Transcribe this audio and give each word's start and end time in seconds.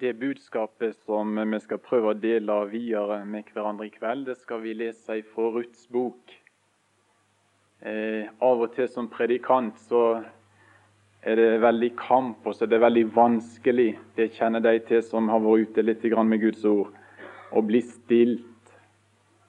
Det 0.00 0.12
budskapet 0.12 0.96
som 0.96 1.50
vi 1.50 1.58
skal 1.58 1.78
prøve 1.82 2.12
å 2.12 2.18
dele 2.22 2.54
videre 2.70 3.16
med 3.26 3.48
hverandre 3.50 3.88
i 3.88 3.90
kveld, 3.90 4.28
det 4.28 4.36
skal 4.38 4.60
vi 4.62 4.76
lese 4.78 5.16
fra 5.32 5.46
Ruths 5.50 5.88
bok. 5.90 6.34
Eh, 7.82 8.28
av 8.38 8.62
og 8.62 8.76
til 8.76 8.86
som 8.92 9.08
predikant 9.10 9.80
så 9.88 10.20
er 11.26 11.40
det 11.40 11.48
veldig 11.64 11.90
kamp, 11.98 12.46
og 12.46 12.54
så 12.54 12.68
er 12.68 12.70
det 12.76 12.80
veldig 12.84 13.04
vanskelig, 13.16 13.88
det 14.14 14.28
kjenner 14.36 14.62
de 14.62 14.76
til 14.86 15.02
som 15.02 15.32
har 15.32 15.42
vært 15.42 15.72
ute 15.72 15.82
litt 15.82 16.04
med 16.30 16.44
Guds 16.44 16.62
ord, 16.64 16.92
å 17.50 17.62
bli 17.62 17.80
stilt 17.82 18.74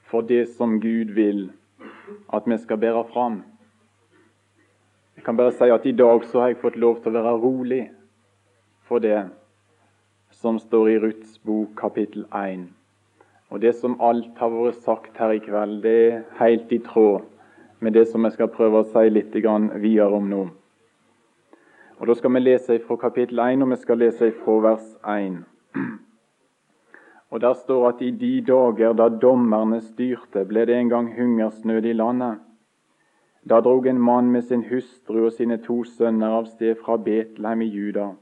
for 0.10 0.26
det 0.26 0.48
som 0.56 0.80
Gud 0.80 1.14
vil 1.14 1.52
at 2.34 2.48
vi 2.50 2.58
skal 2.58 2.82
bære 2.82 3.04
fram. 3.14 3.44
Jeg 5.16 5.26
kan 5.26 5.38
bare 5.38 5.54
si 5.54 5.70
at 5.70 5.86
i 5.86 5.94
dag 5.94 6.26
så 6.26 6.42
har 6.42 6.48
jeg 6.48 6.64
fått 6.64 6.80
lov 6.80 7.04
til 7.04 7.14
å 7.14 7.22
være 7.22 7.38
rolig 7.38 7.84
for 8.88 8.98
det 8.98 9.30
som 10.42 10.60
står 10.60 10.90
i 10.90 11.00
Ruths 11.00 11.40
bok 11.44 11.74
kapittel 11.76 12.24
1. 12.32 12.62
Og 13.52 13.60
Det 13.62 13.74
som 13.76 13.98
alt 14.00 14.38
har 14.40 14.54
vært 14.54 14.78
sagt 14.86 15.18
her 15.20 15.34
i 15.36 15.42
kveld, 15.44 15.82
det 15.84 15.96
er 16.12 16.22
helt 16.40 16.72
i 16.72 16.80
tråd 16.80 17.26
med 17.84 17.92
det 17.94 18.06
som 18.08 18.24
jeg 18.24 18.38
skal 18.38 18.52
prøve 18.54 18.80
å 18.80 18.88
si 18.88 19.10
litt 19.12 19.36
videre 19.36 20.16
om 20.16 20.30
nå. 20.30 20.46
Og 22.00 22.08
Da 22.08 22.16
skal 22.16 22.32
vi 22.32 22.40
lese 22.40 22.80
fra 22.88 22.96
kapittel 22.96 23.40
1, 23.40 23.64
og 23.64 23.70
vi 23.70 23.76
skal 23.82 24.00
lese 24.00 24.32
fra 24.32 24.56
vers 24.64 24.88
1. 25.04 25.44
Og 27.32 27.42
Der 27.42 27.54
står 27.54 27.90
at 27.90 28.02
i 28.02 28.12
de 28.12 28.42
dager 28.42 28.94
da 28.94 29.10
dommerne 29.10 29.82
styrte, 29.82 30.46
ble 30.46 30.66
det 30.66 30.76
en 30.76 30.90
gang 30.90 31.12
hungersnød 31.20 31.86
i 31.86 31.94
landet. 31.94 32.40
Da 33.50 33.60
drog 33.60 33.88
en 33.88 34.00
mann 34.00 34.32
med 34.32 34.44
sin 34.44 34.64
hustru 34.64 35.26
og 35.26 35.34
sine 35.34 35.58
to 35.58 35.84
sønner 35.84 36.40
av 36.40 36.46
sted 36.46 36.76
fra 36.80 36.96
Betlehem 36.96 37.62
i 37.62 37.68
Juda 37.68 38.14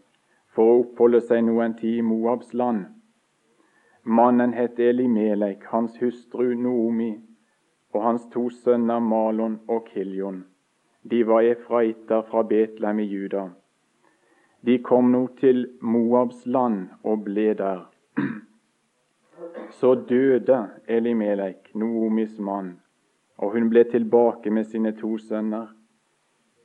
for 0.57 0.71
å 0.71 0.77
oppholde 0.81 1.19
seg 1.21 1.43
noen 1.45 1.75
tid 1.77 1.99
i 1.99 2.05
Moabs 2.05 2.55
land. 2.57 2.87
Mannen 4.19 4.55
het 4.57 4.79
Elimelek, 4.81 5.67
hans 5.69 5.99
hustru 6.01 6.55
Noomi 6.57 7.11
og 7.93 7.99
hans 8.01 8.25
to 8.33 8.47
sønner 8.63 9.03
Malon 9.03 9.59
og 9.69 9.91
Kiljon. 9.91 10.41
De 11.05 11.21
var 11.29 11.45
efraiter 11.45 12.25
fra 12.31 12.41
Betlehem 12.41 13.03
i 13.05 13.05
Juda. 13.05 13.45
De 14.65 14.79
kom 14.81 15.11
nå 15.13 15.23
til 15.37 15.63
Moabs 15.81 16.47
land 16.49 16.87
og 17.05 17.27
ble 17.29 17.51
der. 17.61 17.85
Så 19.79 19.93
døde 20.09 20.63
Elimelek, 20.89 21.69
Noomis 21.75 22.39
mann, 22.41 22.79
og 23.37 23.53
hun 23.53 23.69
ble 23.69 23.85
tilbake 23.91 24.49
med 24.49 24.65
sine 24.71 24.97
to 24.97 25.19
sønner. 25.21 25.67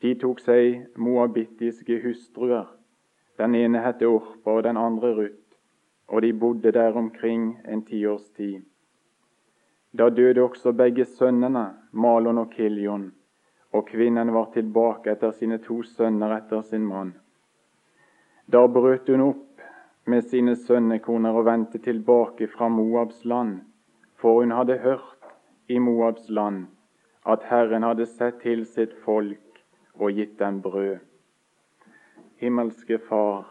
De 0.01 0.17
tok 0.17 0.41
seg 0.41 0.87
moabittiske 0.97 2.01
hustruer 2.07 2.71
den 3.39 3.55
ene 3.55 3.81
het 3.85 4.03
Orpa 4.03 4.59
og 4.59 4.63
den 4.65 4.77
andre 4.77 5.15
Ruth, 5.17 5.57
og 6.09 6.23
de 6.23 6.33
bodde 6.33 6.73
der 6.73 6.97
omkring 6.97 7.59
en 7.69 7.83
tiårs 7.85 8.29
tid. 8.37 8.63
Da 9.93 10.09
døde 10.09 10.43
også 10.43 10.73
begge 10.73 11.05
sønnene, 11.05 11.67
Malon 11.93 12.39
og 12.39 12.51
Kiljon, 12.51 13.13
og 13.73 13.87
kvinnen 13.87 14.33
var 14.35 14.51
tilbake 14.55 15.13
etter 15.13 15.33
sine 15.37 15.59
to 15.59 15.83
sønner 15.83 16.37
etter 16.37 16.63
sin 16.63 16.85
mann. 16.87 17.15
Da 18.53 18.67
brøt 18.67 19.09
hun 19.09 19.21
opp 19.21 19.65
med 20.07 20.25
sine 20.25 20.57
sønnekoner 20.57 21.37
og 21.37 21.47
vendte 21.47 21.79
tilbake 21.79 22.49
fra 22.49 22.69
Moabs 22.69 23.25
land, 23.25 23.61
for 24.17 24.41
hun 24.41 24.51
hadde 24.51 24.79
hørt 24.79 25.33
i 25.69 25.79
Moabs 25.79 26.29
land 26.29 26.67
at 27.27 27.45
Herren 27.47 27.87
hadde 27.87 28.07
sett 28.07 28.41
til 28.43 28.65
sitt 28.67 28.95
folk 29.05 29.63
og 29.95 30.17
gitt 30.17 30.39
dem 30.41 30.61
brød. 30.63 30.99
Himmelske 32.43 32.99
Far, 32.99 33.45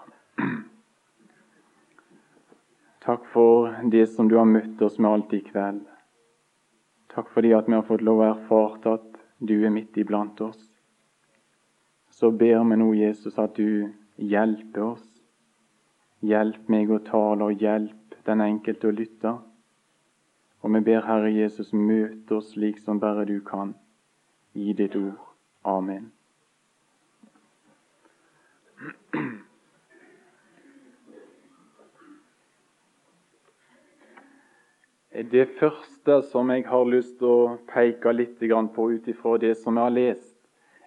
takk 2.99 3.23
for 3.31 3.69
det 3.87 4.01
som 4.11 4.27
du 4.27 4.35
har 4.35 4.49
møtt 4.49 4.83
oss 4.83 4.97
med 4.99 5.07
alt 5.11 5.35
i 5.37 5.39
kveld. 5.45 5.85
Takk 7.15 7.31
fordi 7.31 7.53
at 7.55 7.71
vi 7.71 7.77
har 7.77 7.87
fått 7.87 8.03
lov 8.03 8.19
å 8.19 8.27
erfare 8.33 8.97
at 8.97 9.23
du 9.39 9.55
er 9.63 9.71
midt 9.71 9.95
iblant 10.03 10.43
oss. 10.43 10.59
Så 12.11 12.33
ber 12.35 12.67
vi 12.67 12.81
nå, 12.83 12.91
Jesus, 12.99 13.39
at 13.39 13.55
du 13.55 13.87
hjelper 14.19 14.87
oss. 14.89 15.07
Hjelp 16.19 16.67
meg 16.67 16.91
å 16.91 16.99
tale, 17.07 17.47
og 17.47 17.63
hjelp 17.63 18.21
den 18.27 18.43
enkelte 18.43 18.91
å 18.91 18.97
lytte. 18.99 19.37
Og 20.67 20.75
vi 20.75 20.87
ber 20.91 21.07
Herre 21.07 21.31
Jesus 21.31 21.71
møte 21.71 22.41
oss 22.43 22.51
slik 22.57 22.83
som 22.83 22.99
bare 22.99 23.23
du 23.23 23.37
kan, 23.39 23.71
i 24.51 24.75
ditt 24.75 24.99
ord. 24.99 25.15
Amen. 25.63 26.11
Det 35.29 35.43
første 35.59 36.21
som 36.31 36.49
jeg 36.49 36.63
har 36.65 36.85
lyst 36.89 37.19
til 37.19 37.29
å 37.29 37.57
peke 37.69 38.09
litt 38.15 38.39
på 38.73 38.85
ut 38.91 39.07
ifra 39.07 39.37
det 39.37 39.57
som 39.57 39.77
jeg 39.77 39.83
har 39.83 39.93
lest, 39.93 40.37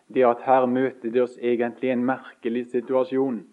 det 0.08 0.22
er 0.22 0.30
at 0.32 0.42
her 0.42 0.66
møter 0.66 1.10
det 1.10 1.22
oss 1.22 1.36
egentlig 1.38 1.90
en 1.92 2.04
merkelig 2.04 2.64
situasjon. 2.72 3.44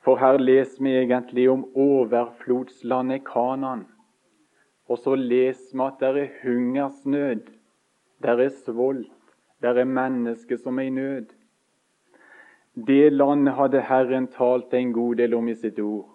For 0.00 0.16
her 0.16 0.38
leser 0.38 0.82
vi 0.82 0.94
egentlig 0.96 1.50
om 1.50 1.66
overflodslandet 1.74 3.24
Kanan. 3.24 3.84
Og 4.88 4.98
så 4.98 5.14
leser 5.14 5.76
vi 5.76 5.84
at 5.84 6.00
det 6.00 6.08
er 6.08 6.32
hungersnød, 6.42 7.44
det 8.22 8.30
er 8.30 8.48
svolt, 8.48 9.12
det 9.60 9.76
er 9.76 9.84
mennesker 9.84 10.56
som 10.56 10.78
er 10.78 10.88
i 10.88 10.96
nød. 10.96 11.28
Det 12.74 13.12
landet 13.12 13.54
hadde 13.54 13.84
Herren 13.84 14.26
talt 14.32 14.72
en 14.72 14.92
god 14.92 15.20
del 15.20 15.34
om 15.34 15.48
i 15.48 15.54
sitt 15.54 15.78
ord. 15.78 16.11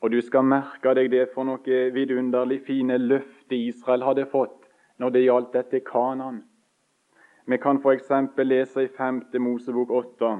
Og 0.00 0.10
du 0.10 0.20
skal 0.24 0.46
merke 0.48 0.94
deg 0.96 1.10
det 1.12 1.26
for 1.34 1.44
noe 1.44 1.80
vidunderlig 1.94 2.62
fine 2.64 2.96
løfte 2.98 3.56
Israel 3.56 4.06
hadde 4.06 4.28
fått 4.30 4.70
når 5.00 5.12
det 5.16 5.26
gjaldt 5.26 5.52
dette 5.56 5.80
Kanan. 5.84 6.42
Vi 7.46 7.58
kan 7.58 7.80
f.eks. 7.82 8.10
lese 8.38 8.86
i 8.86 8.88
5. 8.88 9.22
Mosebok 9.40 9.90
8 9.90 10.32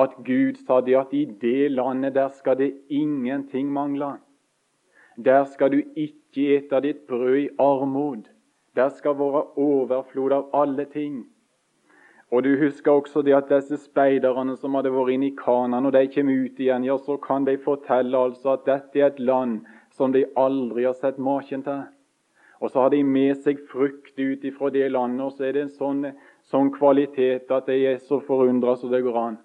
at 0.00 0.12
Gud 0.24 0.60
sa 0.66 0.80
det 0.80 0.94
at 0.94 1.12
i 1.12 1.24
det 1.24 1.70
landet 1.72 2.14
der 2.14 2.28
skal 2.28 2.58
det 2.58 2.74
ingenting 2.88 3.72
mangle. 3.72 4.18
Der 5.16 5.44
skal 5.44 5.72
du 5.72 5.82
ikke 5.96 6.56
ete 6.56 6.80
ditt 6.80 7.06
brød 7.08 7.36
i 7.36 7.48
armod. 7.58 8.28
Der 8.76 8.88
skal 8.88 9.18
være 9.18 9.42
overflod 9.58 10.32
av 10.32 10.50
alle 10.54 10.84
ting. 10.84 11.26
Og 12.30 12.44
Du 12.44 12.56
husker 12.58 12.92
også 12.92 13.22
det 13.26 13.34
at 13.34 13.48
disse 13.50 13.76
speiderne 13.82 14.54
som 14.56 14.76
hadde 14.78 14.92
vært 14.94 15.16
inne 15.16 15.32
i 15.32 15.36
Kana, 15.38 15.80
når 15.82 15.96
de 15.96 16.02
kommer 16.14 16.44
ut 16.46 16.60
igjen, 16.62 16.84
ja, 16.86 16.94
så 16.98 17.16
kan 17.18 17.46
de 17.46 17.56
fortelle 17.58 18.14
altså 18.16 18.52
at 18.54 18.68
dette 18.68 19.00
er 19.00 19.08
et 19.10 19.18
land 19.18 19.64
som 19.90 20.14
de 20.14 20.22
aldri 20.38 20.84
har 20.86 20.94
sett 20.94 21.18
maken 21.18 21.64
til. 21.66 21.82
Og 22.60 22.70
så 22.70 22.84
har 22.84 22.92
de 22.94 23.02
med 23.02 23.40
seg 23.42 23.58
frukt 23.72 24.14
ut 24.14 24.46
ifra 24.46 24.70
det 24.70 24.92
landet, 24.92 25.24
og 25.26 25.34
så 25.34 25.48
er 25.48 25.56
det 25.56 25.64
en 25.64 25.74
sånn, 25.74 26.06
sånn 26.46 26.70
kvalitet 26.76 27.50
at 27.50 27.66
de 27.66 27.80
er 27.94 27.98
så 27.98 28.20
forundra 28.22 28.76
som 28.78 28.94
det 28.94 29.02
går 29.02 29.18
an. 29.18 29.40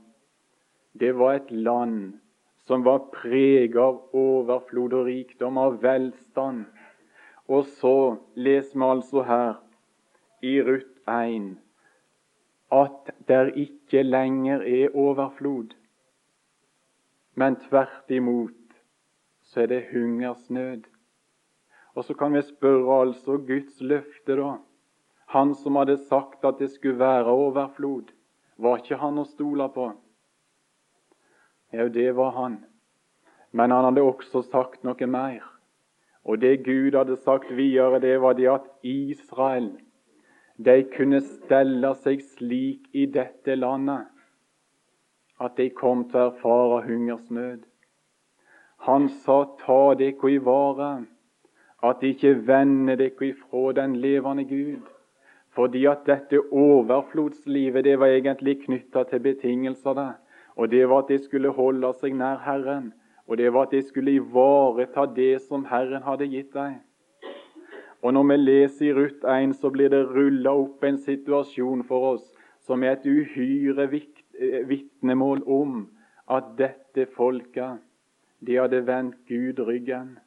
Det 0.93 1.15
var 1.17 1.39
et 1.39 1.51
land 1.51 2.19
som 2.67 2.85
var 2.85 3.07
preget 3.15 3.81
av 3.81 3.97
overflod 4.13 4.93
og 4.93 5.09
rikdom, 5.09 5.57
av 5.57 5.81
velstand. 5.81 6.65
Og 7.49 7.65
så 7.81 7.97
leser 8.37 8.77
vi 8.77 8.89
altså 8.93 9.25
her 9.25 9.53
i 10.45 10.59
Ruth 10.61 11.01
1 11.09 11.64
at 12.71 13.11
det 13.27 13.53
ikke 13.55 14.03
lenger 14.03 14.61
er 14.61 14.95
overflod, 14.95 15.75
men 17.35 17.55
tvert 17.55 18.09
imot 18.09 18.53
så 19.45 19.61
er 19.61 19.67
det 19.67 19.87
hungersnød. 19.91 20.87
Og 21.95 22.03
så 22.03 22.13
kan 22.13 22.33
vi 22.33 22.41
spørre 22.41 23.01
altså 23.01 23.37
Guds 23.37 23.81
løfte, 23.81 24.35
da. 24.35 24.55
Han 25.27 25.55
som 25.55 25.75
hadde 25.75 25.97
sagt 25.97 26.45
at 26.45 26.59
det 26.59 26.71
skulle 26.71 26.99
være 26.99 27.31
overflod, 27.31 28.11
var 28.57 28.81
ikke 28.81 28.99
han 28.99 29.19
å 29.19 29.27
stole 29.27 29.67
på? 29.69 29.89
Jo, 31.75 31.87
det 31.87 32.15
var 32.15 32.31
han. 32.35 32.59
Men 33.51 33.71
han 33.71 33.87
hadde 33.87 34.03
også 34.03 34.41
sagt 34.47 34.83
noe 34.83 35.07
mer. 35.07 35.43
Og 36.25 36.41
det 36.41 36.63
Gud 36.65 36.95
hadde 36.97 37.17
sagt 37.21 37.51
videre, 37.55 37.99
det 37.99 38.17
var 38.21 38.33
det 38.33 38.47
at 38.49 38.69
Israel 38.83 39.75
de 40.57 40.83
kunne 40.95 41.19
stelle 41.21 41.91
seg 41.99 42.21
slik 42.23 42.87
i 42.95 43.05
dette 43.11 43.55
landet 43.59 44.07
at 45.43 45.57
de 45.57 45.67
kom 45.75 46.05
til 46.07 46.21
å 46.21 46.29
erfare 46.29 46.83
hungersnød. 46.85 47.65
Han 48.87 49.09
sa, 49.09 49.41
ta 49.59 49.95
dere 49.99 50.31
i 50.31 50.37
vare, 50.39 50.91
at 51.83 51.99
de 51.99 52.13
ikke 52.15 52.47
vender 52.47 52.95
dere 53.01 53.31
ifra 53.33 53.73
den 53.75 53.97
levende 53.99 54.45
Gud. 54.47 54.87
Fordi 55.55 55.85
at 55.91 56.07
dette 56.07 56.39
overflodslivet 56.51 57.83
det 57.83 57.99
var 57.99 58.15
egentlig 58.15 58.61
knytta 58.63 59.05
til 59.11 59.23
betingelsene. 59.27 60.13
Og 60.55 60.71
det 60.71 60.87
var 60.89 61.03
at 61.03 61.11
de 61.11 61.19
skulle 61.23 61.51
holde 61.51 61.91
seg 61.99 62.15
nær 62.15 62.39
Herren. 62.43 62.93
Og 63.27 63.37
det 63.37 63.51
var 63.53 63.67
at 63.67 63.75
de 63.75 63.81
skulle 63.83 64.15
ivareta 64.19 65.05
det 65.15 65.41
som 65.47 65.65
Herren 65.67 66.03
hadde 66.03 66.27
gitt 66.31 66.53
dem. 66.55 66.79
Og 68.05 68.13
Når 68.13 68.23
vi 68.23 68.35
leser 68.37 68.85
i 68.85 68.93
Ruth 68.93 69.25
1, 69.25 69.55
så 69.55 69.69
blir 69.73 69.89
det 69.89 70.03
rulla 70.05 70.51
opp 70.53 70.83
en 70.85 70.97
situasjon 71.01 71.79
for 71.89 72.03
oss 72.11 72.25
som 72.61 72.83
er 72.85 72.91
et 72.99 73.07
uhyre 73.09 73.87
eh, 73.89 74.67
vitnemål 74.69 75.41
om 75.49 75.79
at 76.29 76.51
dette 76.59 77.07
folket 77.15 77.81
De 78.45 78.59
hadde 78.59 78.83
vendt 78.85 79.17
Gud 79.25 79.59
ryggen. 79.65 80.19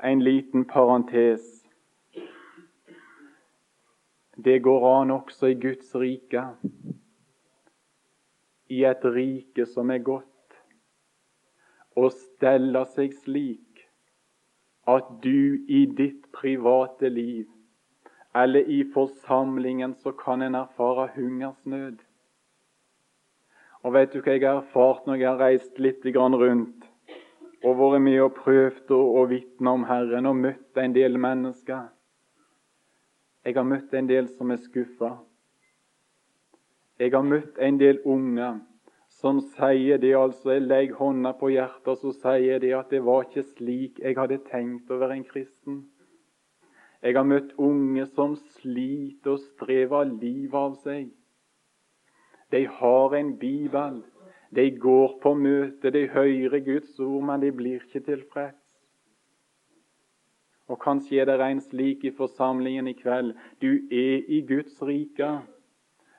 En 0.00 0.24
liten 0.24 0.64
parentes. 0.64 1.44
Det 4.44 4.62
går 4.62 4.88
an 4.94 5.10
også 5.10 5.52
i 5.52 5.60
Guds 5.60 5.94
rike, 5.94 6.46
i 8.68 8.84
et 8.84 9.04
rike 9.04 9.66
som 9.66 9.90
er 9.90 9.98
godt, 9.98 10.37
å 11.98 12.10
stelle 12.14 12.84
seg 12.94 13.14
slik 13.24 13.84
at 14.88 15.08
du 15.22 15.64
i 15.68 15.84
ditt 15.98 16.28
private 16.32 17.10
liv 17.12 17.46
eller 18.34 18.60
i 18.60 18.84
forsamlingen 18.94 19.94
så 19.94 20.12
kan 20.12 20.42
en 20.42 20.54
erfare 20.54 21.08
hungersnød. 21.14 21.98
Og 23.82 23.94
vet 23.94 24.12
du 24.12 24.20
hva 24.20 24.34
jeg 24.36 24.44
har 24.44 24.60
erfart 24.62 25.06
når 25.06 25.20
jeg 25.20 25.28
har 25.28 25.42
reist 25.42 25.78
litt 25.82 26.06
rundt 26.14 26.86
og 27.66 27.78
vært 27.78 28.02
med 28.02 28.20
og 28.22 28.34
prøvd 28.38 28.90
å 28.94 29.24
vitne 29.30 29.70
om 29.70 29.84
Herren 29.88 30.26
og 30.30 30.36
møtt 30.36 30.78
en 30.78 30.94
del 30.94 31.18
mennesker? 31.18 31.88
Jeg 33.44 33.56
har 33.56 33.64
møtt 33.64 33.94
en 33.94 34.06
del 34.06 34.28
som 34.28 34.50
er 34.50 34.60
skuffa. 34.62 35.16
Jeg 36.98 37.14
har 37.14 37.22
møtt 37.22 37.58
en 37.58 37.78
del 37.78 38.00
unger 38.04 38.58
som 39.18 39.40
sier 39.56 39.98
det 39.98 40.14
altså 40.14 40.54
Jeg 40.54 40.66
legger 40.68 40.98
hånda 41.00 41.32
på 41.40 41.50
hjertet 41.50 41.88
og 41.90 42.02
så 42.02 42.12
sier 42.14 42.60
de 42.62 42.74
at 42.76 42.90
det 42.94 43.00
var 43.04 43.26
ikke 43.26 43.46
slik 43.56 43.98
jeg 43.98 44.18
hadde 44.18 44.38
tenkt 44.46 44.90
å 44.90 44.98
være 45.00 45.18
en 45.18 45.24
kristen. 45.26 45.80
Jeg 47.02 47.14
har 47.14 47.26
møtt 47.26 47.54
unge 47.58 48.06
som 48.10 48.36
sliter 48.58 49.34
og 49.34 49.42
strever 49.42 50.06
livet 50.10 50.58
av 50.58 50.78
seg. 50.84 51.10
De 52.50 52.64
har 52.78 53.18
en 53.18 53.34
bibel. 53.38 54.00
De 54.54 54.64
går 54.80 55.18
på 55.22 55.34
møte, 55.36 55.90
de 55.92 56.06
hører 56.08 56.62
Guds 56.64 56.94
ord, 56.98 57.22
men 57.28 57.42
de 57.42 57.52
blir 57.52 57.82
ikke 57.84 58.00
tilfreds. 58.06 58.64
Og 60.68 60.80
Kanskje 60.80 61.20
er 61.20 61.28
det 61.28 61.44
en 61.44 61.60
slik 61.60 62.04
i 62.04 62.14
forsamlingen 62.16 62.88
i 62.88 62.96
kveld. 62.96 63.34
Du 63.60 63.68
er 63.92 64.24
i 64.24 64.40
Guds 64.48 64.80
rike, 64.82 65.28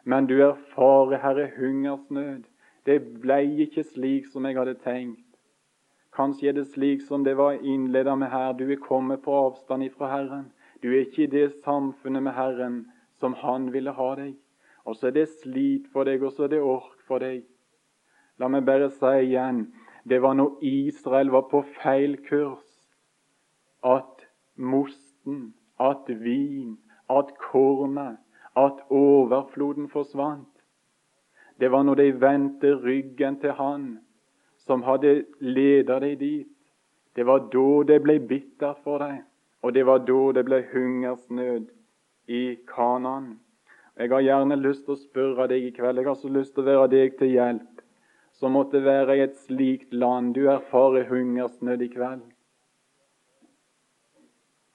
men 0.06 0.30
du 0.30 0.40
erfarer 0.46 1.22
Herre 1.24 1.50
hungersnød. 1.58 2.46
Det 2.86 3.00
ble 3.22 3.42
ikke 3.66 3.84
slik 3.84 4.30
som 4.32 4.46
jeg 4.48 4.58
hadde 4.58 4.78
tenkt. 4.84 5.26
Kanskje 6.16 6.50
er 6.50 6.56
det 6.58 6.68
slik 6.74 7.04
som 7.06 7.24
det 7.24 7.36
var 7.38 7.60
innleda 7.62 8.16
med 8.16 8.32
her. 8.32 8.54
Du 8.54 8.66
er 8.72 8.82
kommet 8.82 9.22
på 9.24 9.36
avstand 9.36 9.84
ifra 9.84 10.10
Herren. 10.12 10.50
Du 10.84 10.90
er 10.90 11.04
ikke 11.06 11.24
i 11.24 11.32
det 11.32 11.52
samfunnet 11.64 12.24
med 12.24 12.34
Herren 12.34 12.80
som 13.20 13.34
Han 13.34 13.74
ville 13.74 13.92
ha 13.92 14.10
deg. 14.16 14.34
Og 14.86 14.96
så 14.96 15.08
er 15.08 15.18
det 15.20 15.28
slit 15.30 15.88
for 15.94 16.08
deg, 16.08 16.24
og 16.24 16.32
så 16.34 16.48
er 16.48 16.56
det 16.56 16.62
ork 16.64 16.98
for 17.08 17.22
deg. 17.22 17.44
La 18.40 18.48
meg 18.48 18.66
bare 18.66 18.90
si 18.90 19.12
igjen 19.28 19.68
det 20.10 20.22
var 20.24 20.34
når 20.34 20.64
Israel 20.66 21.30
var 21.30 21.44
på 21.52 21.62
feil 21.82 22.16
kurs, 22.26 22.66
at 23.84 24.24
mosten, 24.56 25.54
at 25.80 26.08
vin, 26.08 26.78
at 27.10 27.36
kornet, 27.38 28.18
at 28.56 28.80
overfloden 28.90 29.90
forsvant. 29.90 30.59
Det 31.60 31.72
var 31.72 31.84
når 31.84 31.96
de 31.96 32.22
vendte 32.22 32.76
ryggen 32.84 33.40
til 33.42 33.52
Han 33.52 33.90
som 34.64 34.84
hadde 34.84 35.26
ledet 35.42 36.02
deg 36.04 36.16
dit. 36.20 36.48
Det 37.16 37.26
var 37.26 37.50
da 37.52 37.68
det 37.90 38.00
ble 38.04 38.20
bittert 38.30 38.80
for 38.86 39.02
deg, 39.04 39.24
og 39.66 39.74
det 39.76 39.86
var 39.88 40.04
da 40.08 40.20
det 40.38 40.46
ble 40.48 40.62
hungersnød 40.72 41.68
i 42.30 42.44
Kanan. 42.70 43.40
Jeg 44.00 44.14
har 44.14 44.24
gjerne 44.24 44.56
lyst 44.56 44.86
til 44.86 44.96
å 44.96 45.02
spørre 45.02 45.50
deg 45.52 45.66
i 45.68 45.72
kveld. 45.76 46.00
Jeg 46.00 46.08
har 46.08 46.16
så 46.16 46.30
lyst 46.32 46.54
til 46.56 46.64
å 46.64 46.70
være 46.70 46.92
deg 46.94 47.18
til 47.20 47.34
hjelp. 47.34 47.82
Som 48.40 48.54
måtte 48.56 48.80
være 48.86 49.18
i 49.18 49.24
et 49.26 49.36
slikt 49.42 49.92
land. 49.92 50.32
Du 50.38 50.46
erfarer 50.48 51.10
hungersnød 51.10 51.84
i 51.84 51.90
kveld. 51.92 52.22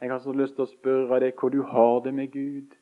Jeg 0.03 0.13
har 0.13 0.21
så 0.21 0.35
lyst 0.37 0.59
til 0.59 0.67
å 0.67 0.73
spørre 0.75 1.23
deg 1.23 1.39
hvor 1.41 1.55
du 1.55 1.63
har 1.65 2.03
det 2.05 2.13
med 2.13 2.35
Gud. 2.35 2.75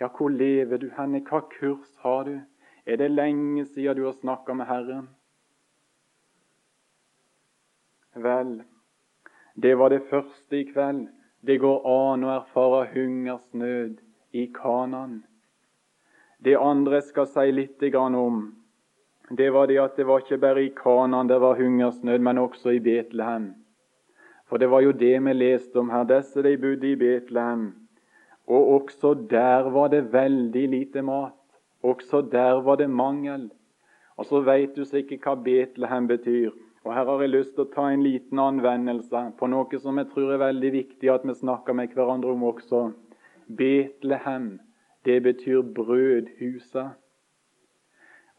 Ja, 0.00 0.08
hvor 0.08 0.28
lever 0.32 0.78
du 0.80 0.88
henne? 0.96 1.20
Hva 1.20 1.42
kurs 1.52 1.90
har 2.00 2.24
du? 2.24 2.40
Er 2.86 2.96
det 2.96 3.10
lenge 3.12 3.66
siden 3.68 3.96
du 3.96 4.04
har 4.06 4.16
snakka 4.16 4.54
med 4.56 4.66
Herren? 4.66 5.08
Vel, 8.14 8.62
det 9.54 9.74
var 9.78 9.90
det 9.92 10.06
første 10.08 10.56
i 10.56 10.64
kveld. 10.72 11.08
Det 11.40 11.58
går 11.60 11.84
an 11.88 12.24
å 12.24 12.32
erfare 12.32 12.86
hungersnød 12.94 14.00
i 14.32 14.46
Kanan. 14.56 15.20
Det 16.40 16.56
andre 16.56 17.02
skal 17.04 17.28
si 17.28 17.52
litt 17.52 17.84
om, 17.94 18.40
det 19.30 19.50
var 19.52 19.66
det 19.66 19.78
at 19.78 19.96
det 19.96 20.04
var 20.04 20.24
ikke 20.24 20.40
bare 20.40 20.64
i 20.64 20.72
Kanan 20.76 21.28
det 21.28 21.38
var 21.38 21.56
hungersnød, 21.56 22.18
men 22.18 22.38
også 22.38 22.72
i 22.72 22.80
Betlehem. 22.80 23.54
For 24.48 24.58
det 24.58 24.70
var 24.70 24.80
jo 24.80 24.92
det 24.92 25.20
vi 25.20 25.32
leste 25.32 25.78
om 25.78 25.90
her. 25.90 26.04
Disse 26.04 26.42
de 26.42 26.56
bodde 26.56 26.88
i 26.88 26.96
Betlehem. 26.96 27.79
Og 28.46 28.68
også 28.74 29.14
der 29.30 29.70
var 29.70 29.88
det 29.88 30.12
veldig 30.12 30.68
lite 30.68 31.02
mat. 31.02 31.36
Også 31.82 32.22
der 32.32 32.62
var 32.62 32.76
det 32.76 32.90
mangel. 32.90 33.50
Og 34.16 34.26
så 34.26 34.40
veit 34.44 34.76
du 34.76 34.84
sikkert 34.84 35.24
hva 35.24 35.34
Betlehem 35.44 36.08
betyr. 36.08 36.50
Og 36.84 36.94
Her 36.94 37.04
har 37.04 37.20
jeg 37.20 37.32
lyst 37.34 37.54
til 37.54 37.66
å 37.66 37.72
ta 37.74 37.90
en 37.92 38.02
liten 38.04 38.40
anvendelse 38.40 39.22
på 39.36 39.48
noe 39.52 39.80
som 39.80 40.00
jeg 40.00 40.08
tror 40.14 40.32
er 40.32 40.42
veldig 40.46 40.72
viktig 40.72 41.12
at 41.12 41.26
vi 41.28 41.36
snakker 41.36 41.76
med 41.76 41.92
hverandre 41.96 42.32
om 42.32 42.46
også. 42.48 42.90
Betlehem, 43.56 44.60
det 45.04 45.22
betyr 45.22 45.62
brødhuset. 45.76 46.96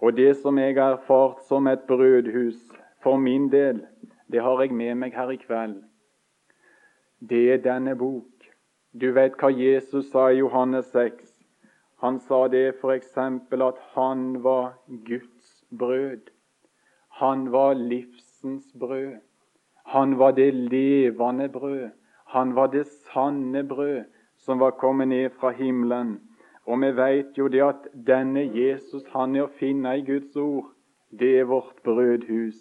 Og 0.01 0.17
det 0.17 0.33
som 0.37 0.57
jeg 0.57 0.75
har 0.77 0.97
erfart 0.97 1.43
som 1.45 1.67
et 1.67 1.85
brødhus 1.87 2.57
for 3.03 3.17
min 3.17 3.49
del, 3.51 3.83
det 4.31 4.41
har 4.41 4.61
jeg 4.61 4.73
med 4.73 4.95
meg 4.95 5.13
her 5.13 5.29
i 5.29 5.37
kveld. 5.37 5.83
Det 7.21 7.41
er 7.53 7.61
denne 7.61 7.93
bok. 7.95 8.30
Du 8.93 9.05
vet 9.15 9.37
hva 9.39 9.47
Jesus 9.55 10.09
sa 10.11 10.25
i 10.27 10.41
Johannes 10.41 10.89
6. 10.91 11.29
Han 12.03 12.17
sa 12.19 12.47
det 12.51 12.73
f.eks. 12.73 13.13
at 13.17 13.77
han 13.93 14.43
var 14.43 14.73
Guds 15.07 15.63
brød. 15.71 16.27
Han 17.21 17.51
var 17.51 17.73
livsens 17.73 18.73
brød. 18.79 19.21
Han 19.85 20.17
var 20.19 20.31
det 20.31 20.53
levende 20.53 21.47
brød. 21.49 21.89
Han 22.25 22.55
var 22.55 22.67
det 22.67 22.85
sanne 22.87 23.63
brød 23.63 24.03
som 24.37 24.59
var 24.59 24.71
kommet 24.71 25.07
ned 25.07 25.29
fra 25.39 25.51
himmelen. 25.51 26.19
Og 26.65 26.81
vi 26.81 26.91
vet 26.91 27.37
jo 27.37 27.47
det 27.47 27.63
at 27.63 27.87
denne 28.07 28.43
Jesus 28.43 29.07
han 29.15 29.35
er 29.35 29.47
å 29.47 29.55
finne 29.55 29.95
i 29.97 30.03
Guds 30.03 30.35
ord. 30.35 30.67
Det 31.11 31.39
er 31.39 31.47
vårt 31.47 31.79
brødhus. 31.83 32.59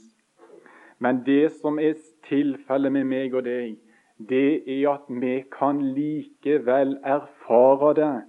Men 0.98 1.24
det 1.26 1.52
som 1.58 1.78
er 1.78 1.98
tilfellet 2.28 2.92
med 2.92 3.04
meg 3.04 3.34
og 3.34 3.44
deg, 3.44 3.80
det 4.28 4.62
er 4.68 4.88
at 4.90 5.06
vi 5.08 5.44
kan 5.52 5.80
likevel 5.94 6.98
erfare 7.04 7.94
det, 7.94 8.22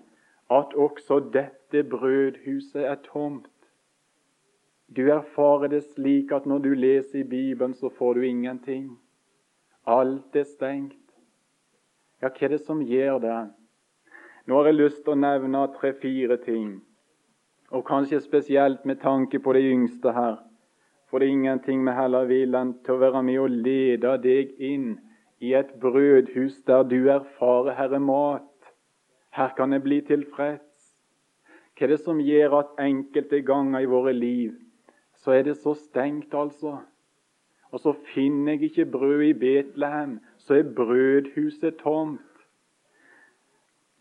at 0.51 0.73
også 0.75 1.19
dette 1.33 1.83
brødhuset 1.83 2.85
er 2.85 2.95
tomt. 2.95 3.47
Du 4.95 5.07
erfarer 5.11 5.67
det 5.67 5.83
slik 5.83 6.31
at 6.31 6.45
når 6.45 6.57
du 6.57 6.73
leser 6.73 7.19
i 7.19 7.23
Bibelen, 7.23 7.73
så 7.73 7.89
får 7.89 8.13
du 8.13 8.21
ingenting. 8.21 8.99
Alt 9.87 10.35
er 10.35 10.43
stengt. 10.43 10.97
Ja, 12.21 12.29
hva 12.29 12.45
er 12.45 12.55
det 12.55 12.61
som 12.61 12.81
gjør 12.81 13.19
det? 13.19 13.41
Nå 14.47 14.57
har 14.57 14.71
jeg 14.71 14.79
lyst 14.79 15.03
til 15.03 15.15
å 15.15 15.19
nevne 15.19 15.67
tre-fire 15.75 16.37
ting, 16.43 16.81
og 17.71 17.85
kanskje 17.87 18.19
spesielt 18.21 18.85
med 18.85 18.99
tanke 19.01 19.39
på 19.39 19.53
de 19.53 19.61
yngste 19.73 20.11
her. 20.11 20.39
For 21.09 21.19
det 21.19 21.27
er 21.27 21.35
ingenting 21.35 21.83
vi 21.85 21.95
heller 21.95 22.27
vil 22.29 22.55
enn 22.55 22.75
til 22.85 22.95
å 22.95 23.01
være 23.01 23.23
med 23.27 23.39
og 23.39 23.55
lede 23.67 24.17
deg 24.23 24.53
inn 24.59 24.93
i 25.41 25.53
et 25.57 25.73
brødhus 25.81 26.61
der 26.67 26.83
du 26.83 27.07
erfarer 27.09 27.75
Herre 27.75 27.99
mat. 27.99 28.73
Her 29.35 29.53
kan 29.57 29.73
jeg 29.73 29.83
bli 29.83 30.01
tilfreds. 30.01 30.67
Hva 31.77 31.87
er 31.87 31.95
det 31.95 32.03
som 32.03 32.19
gjør 32.21 32.59
at 32.59 32.75
enkelte 32.83 33.41
ganger 33.41 33.81
i 33.81 33.89
våre 33.89 34.13
liv 34.13 34.59
så 35.21 35.31
er 35.31 35.43
det 35.43 35.57
så 35.57 35.73
stengt, 35.77 36.33
altså? 36.33 36.77
Og 37.71 37.79
så 37.79 37.93
finner 38.13 38.51
jeg 38.51 38.63
ikke 38.63 38.85
brød 38.85 39.21
i 39.21 39.33
Betlehem, 39.33 40.19
så 40.37 40.55
er 40.55 40.73
brødhuset 40.75 41.77
tomt. 41.83 42.19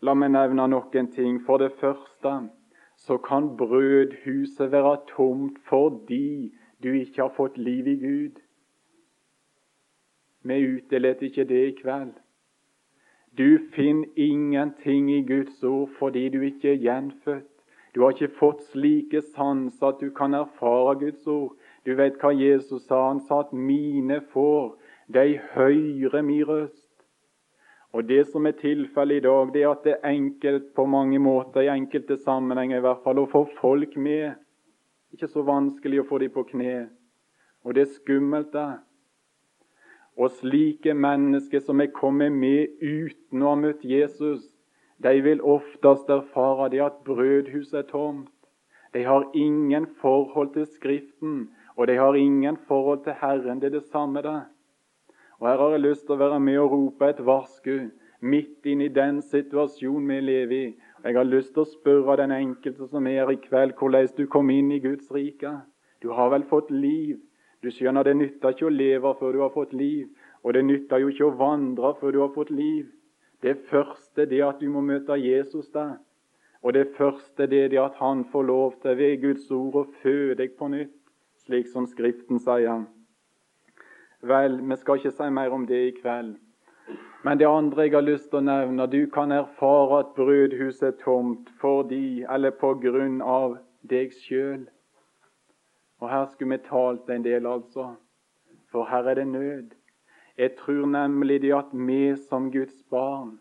La 0.01 0.15
meg 0.17 0.33
nevne 0.33 0.65
noen 0.67 1.11
ting. 1.13 1.37
For 1.45 1.61
det 1.61 1.75
første 1.77 2.33
så 2.97 3.17
kan 3.21 3.51
brødhuset 3.57 4.71
være 4.71 4.97
tomt 5.13 5.61
fordi 5.69 6.51
du 6.83 6.89
ikke 6.89 7.21
har 7.21 7.33
fått 7.37 7.57
liv 7.57 7.87
i 7.87 7.97
Gud. 8.01 8.41
Vi 10.43 10.57
utdeler 10.75 11.21
ikke 11.21 11.45
det 11.45 11.61
i 11.67 11.77
kveld. 11.81 12.13
Du 13.37 13.59
finner 13.73 14.07
ingenting 14.15 15.11
i 15.11 15.21
Guds 15.21 15.63
ord 15.63 15.89
fordi 15.99 16.29
du 16.29 16.41
ikke 16.41 16.73
er 16.73 16.83
gjenfødt. 16.83 17.47
Du 17.95 18.01
har 18.01 18.11
ikke 18.15 18.35
fått 18.39 18.63
slike 18.71 19.21
sanser 19.21 19.91
at 19.91 19.99
du 20.01 20.09
kan 20.15 20.33
erfare 20.33 20.95
Guds 20.99 21.27
ord. 21.27 21.55
Du 21.85 21.95
vet 21.95 22.19
hva 22.21 22.31
Jesus 22.35 22.87
sa? 22.87 23.07
Han 23.07 23.19
sa 23.19 23.39
at 23.39 23.53
'mine 23.53 24.21
får, 24.33 24.77
de 25.13 25.39
hører 25.53 26.21
min 26.21 26.43
røst'. 26.43 26.91
Og 27.93 28.07
Det 28.07 28.27
som 28.27 28.45
er 28.45 28.51
tilfellet 28.51 29.15
i 29.15 29.19
dag, 29.19 29.53
det 29.53 29.63
er 29.63 29.69
at 29.69 29.83
det 29.83 29.91
er 29.91 30.09
enkelt 30.09 30.73
på 30.75 30.85
mange 30.85 31.19
måter, 31.19 31.61
i 31.61 31.67
enkelte 31.67 32.17
sammenhenger 32.17 32.77
i 32.77 32.81
hvert 32.81 33.03
fall, 33.03 33.19
å 33.19 33.31
få 33.31 33.47
folk 33.59 33.97
med. 33.97 34.31
Ikke 35.11 35.27
så 35.27 35.43
vanskelig 35.43 35.99
å 35.99 36.07
få 36.07 36.17
dem 36.17 36.31
på 36.31 36.43
kne. 36.43 36.89
Og 37.63 37.75
det 37.75 37.81
er 37.81 37.93
skummelt, 37.93 38.53
det. 38.53 38.79
Og 40.17 40.31
slike 40.31 40.93
mennesker 40.93 41.63
som 41.63 41.81
er 41.81 41.93
kommet 41.95 42.31
med 42.35 42.81
uten 42.81 43.43
å 43.43 43.53
ha 43.53 43.59
møtt 43.59 43.85
Jesus, 43.87 44.43
de 45.01 45.21
vil 45.23 45.41
oftest 45.41 46.09
erfare 46.13 46.69
det 46.73 46.81
at 46.83 46.99
brødhuset 47.07 47.79
er 47.79 47.87
tomt. 47.89 48.29
De 48.93 49.05
har 49.07 49.29
ingen 49.33 49.87
forhold 50.01 50.53
til 50.53 50.67
Skriften, 50.67 51.49
og 51.75 51.87
de 51.87 51.95
har 51.95 52.13
ingen 52.19 52.57
forhold 52.67 53.03
til 53.03 53.15
Herren. 53.21 53.61
Det 53.61 53.71
er 53.71 53.79
det 53.79 53.87
samme, 53.87 54.21
det. 54.21 54.41
Og 55.39 55.47
Her 55.47 55.57
har 55.57 55.71
jeg 55.71 55.85
lyst 55.87 56.05
til 56.05 56.17
å 56.17 56.21
være 56.21 56.39
med 56.39 56.59
og 56.59 56.71
rope 56.71 57.07
et 57.09 57.25
varsku 57.25 57.89
midt 58.21 58.67
inn 58.69 58.83
i 58.85 58.91
den 58.93 59.21
situasjonen 59.25 60.11
vi 60.11 60.19
lever 60.21 60.57
i. 60.57 60.75
Jeg 61.01 61.17
har 61.17 61.25
lyst 61.25 61.55
til 61.55 61.63
å 61.63 61.71
spørre 61.71 62.19
den 62.19 62.33
enkelte 62.35 62.85
som 62.91 63.07
er 63.09 63.23
her 63.23 63.31
i 63.33 63.39
kveld, 63.41 63.73
hvordan 63.79 64.11
du 64.17 64.27
kom 64.29 64.51
inn 64.53 64.69
i 64.75 64.81
Guds 64.83 65.09
rike. 65.09 65.55
Du 66.03 66.11
har 66.13 66.29
vel 66.29 66.45
fått 66.45 66.69
liv? 66.69 67.17
Du 67.61 67.69
skjønner, 67.69 68.03
det 68.03 68.15
nytter 68.17 68.55
ikke 68.55 68.69
å 68.69 68.73
leve 68.73 69.13
før 69.19 69.35
du 69.35 69.41
har 69.43 69.53
fått 69.53 69.73
liv. 69.77 70.07
Og 70.41 70.55
det 70.57 70.63
nytter 70.65 71.03
jo 71.03 71.11
ikke 71.13 71.27
å 71.27 71.35
vandre 71.37 71.93
før 71.99 72.15
du 72.15 72.21
har 72.23 72.31
fått 72.33 72.49
liv. 72.49 72.87
Det 73.41 73.57
første 73.69 74.25
det 74.29 74.41
at 74.45 74.61
du 74.61 74.69
må 74.69 74.81
møte 74.85 75.17
Jesus 75.17 75.69
der. 75.73 75.99
Og 76.61 76.73
det 76.73 76.87
første 76.97 77.47
det 77.49 77.61
er 77.67 77.77
at 77.81 77.97
han 78.01 78.23
får 78.31 78.43
lov 78.49 78.73
til 78.81 78.97
ved 78.97 79.21
Guds 79.21 79.49
ord 79.51 79.77
å 79.77 79.87
føde 80.01 80.37
deg 80.41 80.57
på 80.57 80.69
nytt, 80.73 80.93
slik 81.45 81.69
som 81.69 81.87
Skriften 81.89 82.41
sier. 82.41 82.85
Vel, 84.21 84.59
vi 84.61 84.77
skal 84.77 84.99
ikke 84.99 85.13
si 85.17 85.29
mer 85.33 85.53
om 85.53 85.65
det 85.69 85.79
i 85.87 85.95
kveld. 85.97 86.35
Men 87.25 87.37
det 87.37 87.47
andre 87.49 87.85
jeg 87.85 87.93
har 87.93 88.05
lyst 88.05 88.29
til 88.29 88.41
å 88.41 88.45
nevne, 88.45 88.85
du 88.89 89.05
kan 89.13 89.33
erfare 89.33 90.03
at 90.03 90.13
brødhuset 90.17 90.87
er 90.87 90.99
tomt 91.01 91.49
fordi, 91.61 92.23
eller 92.29 92.53
på 92.57 92.73
grunn 92.81 93.21
av, 93.21 93.57
deg 93.81 94.13
sjøl. 94.13 94.67
Og 96.01 96.09
her 96.09 96.25
skulle 96.31 96.57
vi 96.57 96.63
talt 96.65 97.09
en 97.09 97.23
del, 97.23 97.47
altså. 97.47 97.93
For 98.71 98.89
her 98.89 99.07
er 99.11 99.19
det 99.19 99.27
nød. 99.27 99.75
Jeg 100.37 100.55
tror 100.57 100.85
nemlig 100.85 101.41
det 101.41 101.53
at 101.53 101.71
vi 101.73 102.15
som 102.29 102.51
Guds 102.51 102.83
barn, 102.89 103.39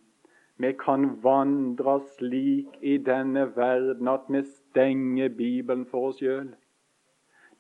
vi 0.59 0.73
kan 0.73 1.11
vandre 1.23 2.01
slik 2.19 2.77
i 2.83 2.99
denne 2.99 3.47
verden 3.57 4.09
at 4.09 4.29
vi 4.29 4.43
stenger 4.43 5.29
Bibelen 5.29 5.87
for 5.87 6.09
oss 6.09 6.19
sjøl. 6.21 6.51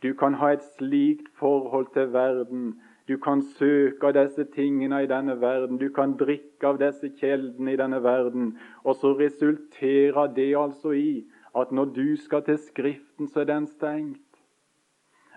Du 0.02 0.12
kan 0.12 0.34
ha 0.34 0.52
et 0.52 0.64
slikt 0.76 1.32
forhold 1.38 1.86
til 1.94 2.12
verden 2.12 2.80
du 3.10 3.16
kan 3.18 3.40
søke 3.42 4.06
av 4.06 4.12
disse 4.14 4.44
tingene 4.54 5.00
i 5.02 5.08
denne 5.10 5.34
verden. 5.42 5.80
Du 5.80 5.88
kan 5.90 6.12
drikke 6.14 6.68
av 6.68 6.76
disse 6.78 7.08
kjeldene 7.18 7.72
i 7.72 7.78
denne 7.80 7.98
verden. 8.04 8.52
Og 8.84 9.00
så 9.00 9.10
resulterer 9.18 10.30
det 10.36 10.52
altså 10.54 10.92
i 10.94 11.24
at 11.58 11.72
når 11.74 11.90
du 11.96 12.04
skal 12.16 12.44
til 12.46 12.58
Skriften, 12.62 13.26
så 13.26 13.42
er 13.42 13.48
den 13.50 13.66
stengt. 13.66 14.29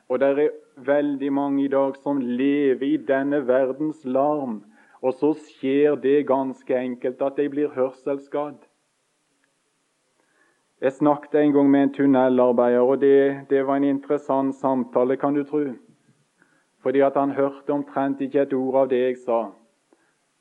Og 0.09 0.19
det 0.19 0.29
er 0.29 0.51
veldig 0.75 1.31
mange 1.33 1.63
i 1.63 1.71
dag 1.71 1.95
som 2.03 2.19
lever 2.21 2.85
i 2.87 2.97
denne 2.97 3.41
verdens 3.47 4.03
larm. 4.05 4.61
Og 5.01 5.13
så 5.19 5.33
skjer 5.35 5.95
det 5.95 6.27
ganske 6.27 6.77
enkelt 6.77 7.21
at 7.21 7.39
de 7.39 7.49
blir 7.49 7.73
hørselsskadd. 7.75 8.59
Jeg 10.83 10.91
snakket 10.91 11.35
en 11.39 11.53
gang 11.55 11.69
med 11.71 11.83
en 11.83 11.93
tunnelarbeider, 11.95 12.79
og 12.79 13.01
det, 13.01 13.47
det 13.49 13.65
var 13.67 13.79
en 13.79 13.83
interessant 13.87 14.55
samtale, 14.55 15.17
kan 15.17 15.33
du 15.33 15.43
tro 15.43 15.65
fordi 16.83 16.99
at 16.99 17.15
han 17.15 17.31
hørte 17.31 17.71
omtrent 17.71 18.21
ikke 18.21 18.41
et 18.43 18.53
ord 18.53 18.75
av 18.81 18.87
det 18.91 18.99
jeg 18.99 19.17
sa. 19.23 19.37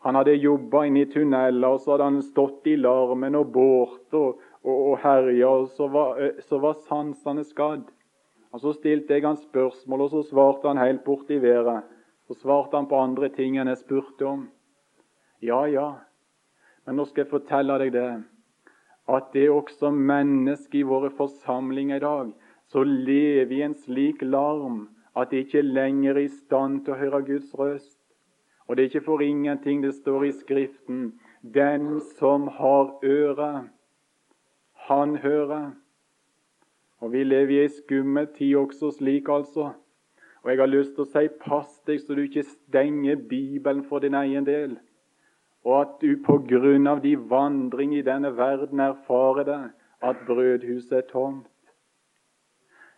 Han 0.03 0.19
hadde 0.19 0.35
jobba 0.43 0.85
inne 0.89 1.05
i 1.05 1.11
tunneler, 1.11 1.69
og 1.69 1.81
så 1.81 1.95
hadde 1.95 2.09
han 2.09 2.23
stått 2.27 2.67
i 2.67 2.75
larmen 2.77 3.39
og 3.39 3.53
båret 3.55 4.17
og, 4.19 4.41
og, 4.65 4.79
og 4.91 4.97
herja, 5.05 5.53
og 5.63 5.69
så 5.71 5.87
var, 5.93 6.19
så 6.43 6.59
var 6.59 6.81
sansene 6.89 7.45
skadd. 7.47 7.85
Og 8.53 8.61
Så 8.61 8.73
stilte 8.77 9.15
jeg 9.15 9.25
han 9.25 9.37
spørsmål, 9.37 10.01
og 10.01 10.11
så 10.11 10.23
svarte 10.29 10.69
han 10.69 10.79
helt 10.79 11.05
borti 11.05 11.39
været. 11.43 11.83
Så 12.29 12.35
svarte 12.35 12.77
han 12.77 12.87
på 12.87 13.01
andre 13.01 13.29
ting 13.29 13.57
enn 13.57 13.69
jeg 13.69 13.81
spurte 13.81 14.27
om. 14.27 14.49
Ja, 15.43 15.65
ja, 15.67 15.95
men 16.87 16.97
nå 16.97 17.05
skal 17.05 17.25
jeg 17.25 17.33
fortelle 17.33 17.79
deg 17.79 17.93
det, 17.93 18.23
at 19.09 19.33
det 19.33 19.47
er 19.47 19.57
også 19.57 19.91
mennesker 19.91 20.79
i 20.79 20.87
våre 20.87 21.11
forsamlinger 21.11 21.97
i 21.97 22.05
dag 22.05 22.33
som 22.73 22.89
lever 22.89 23.53
i 23.53 23.63
en 23.67 23.75
slik 23.75 24.23
larm 24.23 24.87
at 25.17 25.31
de 25.31 25.43
ikke 25.43 25.63
lenger 25.63 26.15
er 26.15 26.25
i 26.25 26.31
stand 26.33 26.85
til 26.85 26.95
å 26.95 27.01
høre 27.01 27.25
Guds 27.27 27.53
røst. 27.59 27.99
Og 28.67 28.77
det 28.77 28.85
er 28.85 28.91
ikke 28.91 29.09
for 29.11 29.23
ingenting 29.25 29.83
det 29.83 29.93
står 29.99 30.29
i 30.29 30.33
Skriften 30.33 31.13
Den 31.43 32.01
som 32.17 32.47
har 32.49 32.95
øre, 33.05 33.69
han 34.89 35.17
hører. 35.17 35.73
Og 37.03 37.13
Vi 37.13 37.25
lever 37.25 37.51
i 37.51 37.63
ei 37.65 37.69
skummel 37.69 38.29
tid 38.31 38.55
også 38.57 38.93
slik, 38.95 39.29
altså. 39.29 39.73
Og 40.43 40.51
jeg 40.51 40.59
har 40.59 40.71
lyst 40.71 40.95
til 40.95 41.03
å 41.03 41.11
si 41.11 41.29
pass 41.43 41.81
deg 41.87 41.99
så 41.99 42.15
du 42.15 42.23
ikke 42.23 42.45
stenger 42.47 43.19
Bibelen 43.31 43.83
for 43.87 44.03
din 44.03 44.15
egen 44.15 44.47
del, 44.47 44.77
og 45.67 45.75
at 45.81 45.97
du 46.03 46.17
på 46.27 46.37
grunn 46.51 46.87
av 46.91 47.03
de 47.03 47.15
vandring 47.17 47.95
i 47.95 48.03
denne 48.07 48.31
verden 48.39 48.83
erfarer 48.83 49.47
det 49.47 49.61
at 50.03 50.23
brødhuset 50.27 50.93
er 50.99 51.09
tomt. 51.11 51.47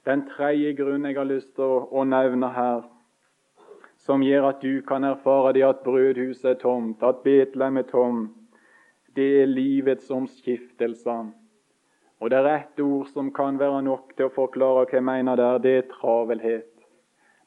Den 0.04 0.26
tredje 0.28 0.72
grunnen 0.76 1.08
jeg 1.08 1.16
har 1.16 1.28
lyst 1.28 1.54
til 1.56 1.84
å, 1.88 2.04
nevne 2.04 2.50
her, 2.52 2.84
som 4.04 4.24
gjør 4.24 4.50
at 4.50 4.60
du 4.60 4.82
kan 4.84 5.04
erfare 5.04 5.54
det 5.56 5.64
at 5.64 5.80
brødhuset 5.84 6.50
er 6.50 6.60
tomt, 6.60 7.00
at 7.00 7.24
Betlehem 7.24 7.80
er 7.80 7.88
tom, 7.88 8.26
det 9.16 9.30
er 9.42 9.48
livets 9.48 10.10
omskiftelser. 10.12 11.32
Og 12.24 12.30
det 12.32 12.38
er 12.38 12.46
ett 12.54 12.80
ord 12.80 13.10
som 13.12 13.26
kan 13.36 13.58
være 13.60 13.82
nok 13.84 14.14
til 14.16 14.30
å 14.30 14.32
forklare 14.32 14.86
hva 14.86 14.96
jeg 14.96 15.04
mener 15.04 15.36
der. 15.36 15.58
Det 15.60 15.72
er 15.76 15.90
travelhet. 15.90 16.70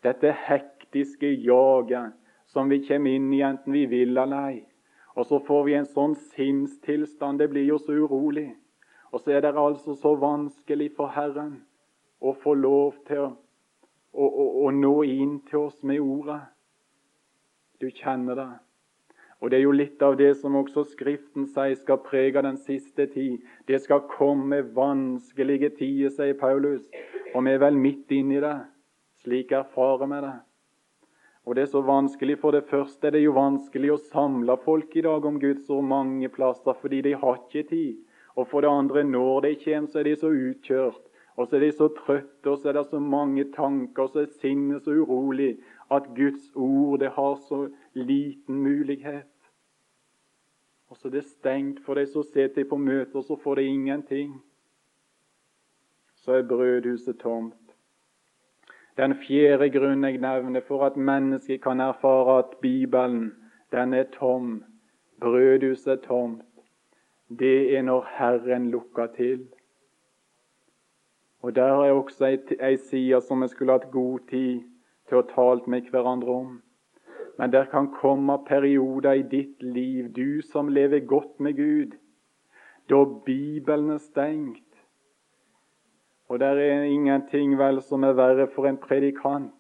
Dette 0.05 0.29
hektiske 0.46 1.31
jaget 1.41 2.13
som 2.53 2.69
vi 2.69 2.84
kommer 2.86 3.15
inn 3.17 3.31
i 3.34 3.41
enten 3.41 3.74
vi 3.74 3.88
vil 3.89 4.13
eller 4.22 4.51
ei. 4.51 4.60
Og 5.17 5.25
så 5.25 5.39
får 5.48 5.63
vi 5.65 5.74
en 5.79 5.89
sånn 5.89 6.13
sinnstilstand. 6.36 7.41
Det 7.41 7.50
blir 7.50 7.65
jo 7.65 7.79
så 7.81 7.98
urolig. 7.98 8.51
Og 9.10 9.24
så 9.24 9.34
er 9.34 9.48
det 9.48 9.55
altså 9.57 9.98
så 9.98 10.13
vanskelig 10.22 10.91
for 10.93 11.10
Herren 11.10 11.55
å 12.22 12.36
få 12.38 12.53
lov 12.53 13.01
til 13.10 13.24
å, 13.25 13.31
å, 14.13 14.29
å, 14.29 14.48
å 14.67 14.72
nå 14.77 14.93
inn 15.10 15.39
til 15.50 15.72
oss 15.72 15.81
med 15.81 16.05
ordet. 16.05 16.43
Du 17.81 17.89
kjenner 17.89 18.38
det. 18.38 18.51
Og 19.41 19.51
Det 19.51 19.60
er 19.60 19.63
jo 19.63 19.75
litt 19.75 20.01
av 20.01 20.15
det 20.17 20.32
som 20.39 20.56
også 20.58 20.84
Skriften 20.89 21.46
sier 21.46 21.75
skal 21.77 22.01
prege 22.01 22.41
den 22.41 22.58
siste 22.58 23.06
tid. 23.12 23.38
Det 23.67 23.79
skal 23.84 24.08
komme 24.10 24.63
vanskelige 24.74 25.70
tider, 25.77 26.10
sier 26.10 26.34
Paulus. 26.34 26.88
Og 27.36 27.46
vi 27.46 27.53
er 27.53 27.62
vel 27.62 27.77
midt 27.77 28.12
inni 28.12 28.41
det. 28.41 28.56
Slik 29.22 29.53
erfarer 29.53 30.10
vi 30.10 30.22
det. 30.25 30.36
Og 31.46 31.56
det 31.56 31.63
er 31.67 31.72
så 31.72 31.84
vanskelig. 31.86 32.39
For 32.41 32.51
det 32.51 32.65
første 32.65 33.08
er 33.08 33.13
det 33.13 33.24
jo 33.27 33.38
vanskelig 33.38 33.94
å 33.94 34.01
samle 34.10 34.58
folk 34.65 34.96
i 34.98 35.06
dag 35.06 35.25
om 35.25 35.38
Guds 35.39 35.70
ord 35.70 35.86
mange 35.86 36.29
plasser, 36.34 36.74
fordi 36.82 37.03
de 37.06 37.13
har 37.13 37.38
ikke 37.38 37.70
tid. 37.70 38.01
Og 38.36 38.50
for 38.50 38.65
det 38.65 38.74
andre, 38.74 39.03
når 39.03 39.46
de 39.46 39.53
kommer, 39.62 39.91
så 39.91 40.01
er 40.01 40.10
de 40.10 40.17
så 40.17 40.34
utkjørt 40.34 41.08
og 41.38 41.46
så 41.46 41.60
er 41.60 41.67
de 41.67 41.72
så 41.72 41.88
trøtte, 41.94 42.50
og 42.50 42.58
så 42.58 42.72
er 42.72 42.79
det 42.79 42.88
så 42.89 43.00
mange 43.00 43.44
tanker, 43.53 44.08
og 44.08 44.13
så 44.13 44.24
er 44.24 44.38
sinnet 44.41 44.86
så 44.86 44.96
urolig 44.98 45.60
at 45.91 46.03
Guds 46.15 46.51
ord 46.56 47.00
det 47.00 47.10
har 47.12 47.36
så 47.36 47.70
liten 47.94 48.56
mulighet. 48.56 49.25
Og 50.88 50.98
så 50.98 51.08
er 51.08 51.12
det 51.12 51.24
stengt 51.25 51.79
for 51.86 51.94
de 51.94 52.06
som 52.08 52.24
sitter 52.24 52.63
på 52.63 52.77
møter, 52.77 53.22
så 53.22 53.36
får 53.44 53.56
de 53.56 53.63
ingenting. 53.63 54.41
Så 56.15 56.34
er 56.34 56.48
brødhuset 56.48 57.20
tomt. 57.20 57.56
Den 58.98 59.15
fjerde 59.15 59.70
grunnen 59.70 60.03
jeg 60.03 60.17
nevner 60.17 60.62
for 60.67 60.86
at 60.86 60.98
mennesket 60.98 61.62
kan 61.63 61.79
erfare 61.79 62.39
at 62.39 62.58
Bibelen 62.62 63.34
den 63.72 63.94
er 63.94 64.03
tom, 64.03 64.63
brødhuset 65.20 65.91
er 65.91 66.01
tomt, 66.08 66.44
det 67.29 67.77
er 67.77 67.82
når 67.82 68.08
Herren 68.17 68.72
lukker 68.72 69.08
til. 69.08 69.48
Og 71.41 71.56
Der 71.56 71.63
er 71.63 71.91
også 71.91 72.25
ei, 72.60 72.77
side 72.77 73.22
som 73.22 73.41
vi 73.41 73.48
skulle 73.48 73.72
hatt 73.72 73.91
god 73.91 74.20
tid 74.29 74.63
til 75.07 75.21
å 75.21 75.27
tale 75.31 75.71
med 75.71 75.89
hverandre 75.91 76.33
om. 76.33 76.55
Men 77.37 77.53
der 77.53 77.67
kan 77.71 77.91
komme 77.93 78.39
perioder 78.47 79.19
i 79.19 79.25
ditt 79.31 79.61
liv, 79.63 80.09
du 80.13 80.41
som 80.41 80.69
lever 80.69 81.05
godt 81.05 81.39
med 81.39 81.57
Gud, 81.57 81.97
da 82.89 83.03
Bibelen 83.25 83.91
er 83.93 84.01
stengt. 84.01 84.63
Og 86.27 86.39
der 86.39 86.59
er 86.59 86.83
ingenting 86.83 87.57
vel 87.59 87.81
som 87.81 88.03
er 88.03 88.17
verre 88.17 88.47
for 88.55 88.67
en 88.67 88.79
predikant 88.81 89.53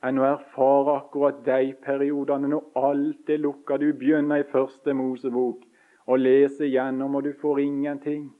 enn 0.00 0.18
å 0.18 0.24
erfare 0.30 0.96
akkurat 0.96 1.42
de 1.44 1.74
periodene 1.84 2.48
når 2.48 2.68
alt 2.80 3.30
er 3.30 3.42
lukka. 3.42 3.76
Du 3.76 3.92
begynner 3.92 4.40
i 4.40 4.48
første 4.48 4.94
Mosebok 4.96 5.66
og 6.06 6.18
leser 6.18 6.70
gjennom, 6.72 7.18
og 7.18 7.26
du 7.28 7.34
får 7.36 7.60
ingenting. 7.60 8.30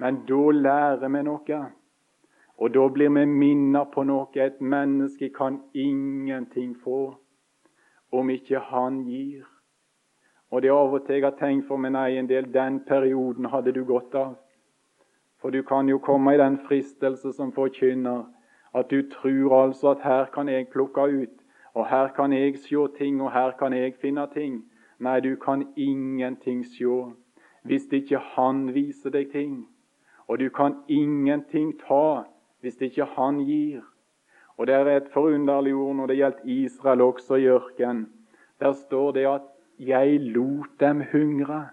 Men 0.00 0.22
da 0.26 0.40
lærer 0.56 1.12
vi 1.12 1.22
noe. 1.26 1.60
Og 2.58 2.74
da 2.74 2.88
blir 2.88 3.10
vi 3.10 3.24
minnet 3.26 3.90
på 3.94 4.04
noe. 4.06 4.28
Et 4.34 4.60
menneske 4.60 5.28
kan 5.28 5.60
ingenting 5.74 6.76
få 6.84 7.14
om 8.12 8.30
ikke 8.30 8.58
han 8.58 9.04
gir. 9.08 9.44
Og 10.50 10.62
det 10.62 10.70
er 10.70 10.78
av 10.78 10.94
og 10.94 11.06
til 11.06 11.18
jeg 11.18 11.24
har 11.24 11.38
tenkt 11.38 11.66
for 11.66 11.76
min 11.76 11.96
egen 11.98 12.28
del 12.30 12.46
den 12.54 12.80
perioden 12.86 13.50
hadde 13.50 13.72
du 13.74 13.84
godt 13.84 14.14
av. 14.14 14.36
For 15.40 15.50
du 15.50 15.62
kan 15.62 15.88
jo 15.88 15.98
komme 15.98 16.34
i 16.34 16.38
den 16.38 16.58
fristelse 16.68 17.32
som 17.32 17.52
forkynner 17.52 18.22
at 18.74 18.90
du 18.90 19.02
tror 19.10 19.62
altså 19.62 19.90
at 19.90 20.02
her 20.02 20.24
kan 20.34 20.48
jeg 20.48 20.68
plukke 20.68 21.00
ut, 21.00 21.34
og 21.74 21.86
her 21.86 22.08
kan 22.16 22.32
jeg 22.32 22.58
se 22.58 22.86
ting, 22.98 23.20
og 23.22 23.32
her 23.32 23.50
kan 23.58 23.72
jeg 23.72 23.94
finne 24.00 24.26
ting. 24.34 24.62
Nei, 24.98 25.20
du 25.20 25.36
kan 25.36 25.66
ingenting 25.76 26.64
se 26.66 27.12
hvis 27.64 27.92
ikke 27.92 28.18
Han 28.18 28.74
viser 28.74 29.10
deg 29.10 29.30
ting. 29.32 29.68
Og 30.28 30.38
du 30.38 30.48
kan 30.48 30.76
ingenting 30.88 31.72
ta 31.80 32.24
hvis 32.64 32.80
ikke 32.80 33.04
Han 33.16 33.42
gir. 33.44 33.82
Og 34.56 34.66
Det 34.66 34.74
er 34.74 34.96
et 34.96 35.08
forunderlig 35.12 35.74
ord 35.74 35.96
når 35.96 36.06
det 36.06 36.16
gjelder 36.16 36.44
Israel 36.44 37.00
også 37.00 37.34
i 37.34 37.48
ørkenen. 37.48 38.08
Der 38.60 38.72
står 38.72 39.12
det 39.12 39.26
at 39.26 39.42
'jeg 39.78 40.20
lot 40.20 40.80
dem 40.80 41.00
hungre'. 41.00 41.68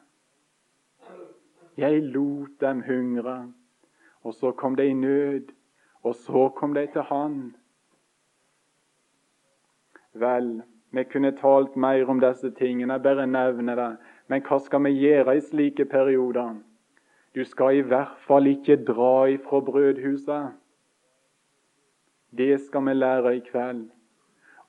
Jeg 1.77 2.03
lot 2.03 2.49
dem 2.61 2.81
hungre. 2.81 3.53
Og 4.23 4.33
så 4.33 4.51
kom 4.51 4.75
de 4.75 4.85
i 4.85 4.93
nød, 4.93 5.53
og 6.03 6.15
så 6.15 6.49
kom 6.49 6.73
de 6.73 6.87
til 6.87 7.01
Han. 7.01 7.55
Vel, 10.13 10.61
vi 10.91 11.03
kunne 11.03 11.31
talt 11.31 11.75
mer 11.75 12.09
om 12.09 12.19
disse 12.19 12.51
tingene, 12.51 12.93
jeg 12.93 13.03
bare 13.03 13.27
nevner 13.27 13.75
det. 13.75 13.97
Men 14.27 14.41
hva 14.41 14.59
skal 14.59 14.83
vi 14.83 14.89
gjøre 14.89 15.37
i 15.37 15.39
slike 15.39 15.85
perioder? 15.85 16.55
Du 17.35 17.43
skal 17.43 17.75
i 17.75 17.81
hvert 17.81 18.17
fall 18.27 18.47
ikke 18.47 18.83
dra 18.85 19.25
ifra 19.25 19.59
brødhuset. 19.59 20.51
Det 22.37 22.61
skal 22.61 22.85
vi 22.85 22.93
lære 22.93 23.35
i 23.35 23.39
kveld. 23.43 23.89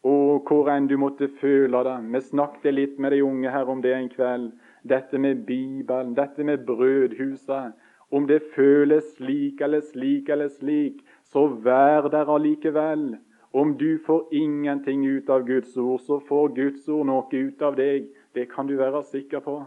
Og 0.02 0.48
hvor 0.48 0.66
enn 0.72 0.88
du 0.90 0.96
måtte 0.98 1.28
føle 1.38 1.82
det. 1.86 1.98
Vi 2.10 2.20
snakket 2.26 2.74
litt 2.74 2.96
med 2.98 3.14
de 3.14 3.20
unge 3.22 3.50
her 3.54 3.68
om 3.70 3.82
det 3.82 3.92
en 3.94 4.08
kveld. 4.10 4.48
Dette 4.82 5.18
med 5.18 5.44
Bibelen, 5.46 6.16
dette 6.16 6.42
med 6.44 6.64
brødhuset. 6.66 7.76
Om 8.10 8.26
det 8.26 8.42
føles 8.56 9.14
slik 9.16 9.60
eller 9.60 9.80
slik 9.80 10.28
eller 10.28 10.48
slik, 10.48 11.04
så 11.22 11.46
vær 11.46 12.10
der 12.10 12.34
allikevel. 12.34 13.14
Om 13.52 13.76
du 13.78 13.98
får 14.06 14.28
ingenting 14.32 15.06
ut 15.06 15.30
av 15.30 15.46
Guds 15.46 15.76
ord, 15.76 16.00
så 16.00 16.18
får 16.18 16.48
Guds 16.58 16.88
ord 16.88 17.06
noe 17.06 17.30
ut 17.30 17.62
av 17.62 17.78
deg. 17.78 18.10
Det 18.34 18.48
kan 18.50 18.66
du 18.66 18.74
være 18.76 19.04
sikker 19.06 19.40
på. 19.40 19.60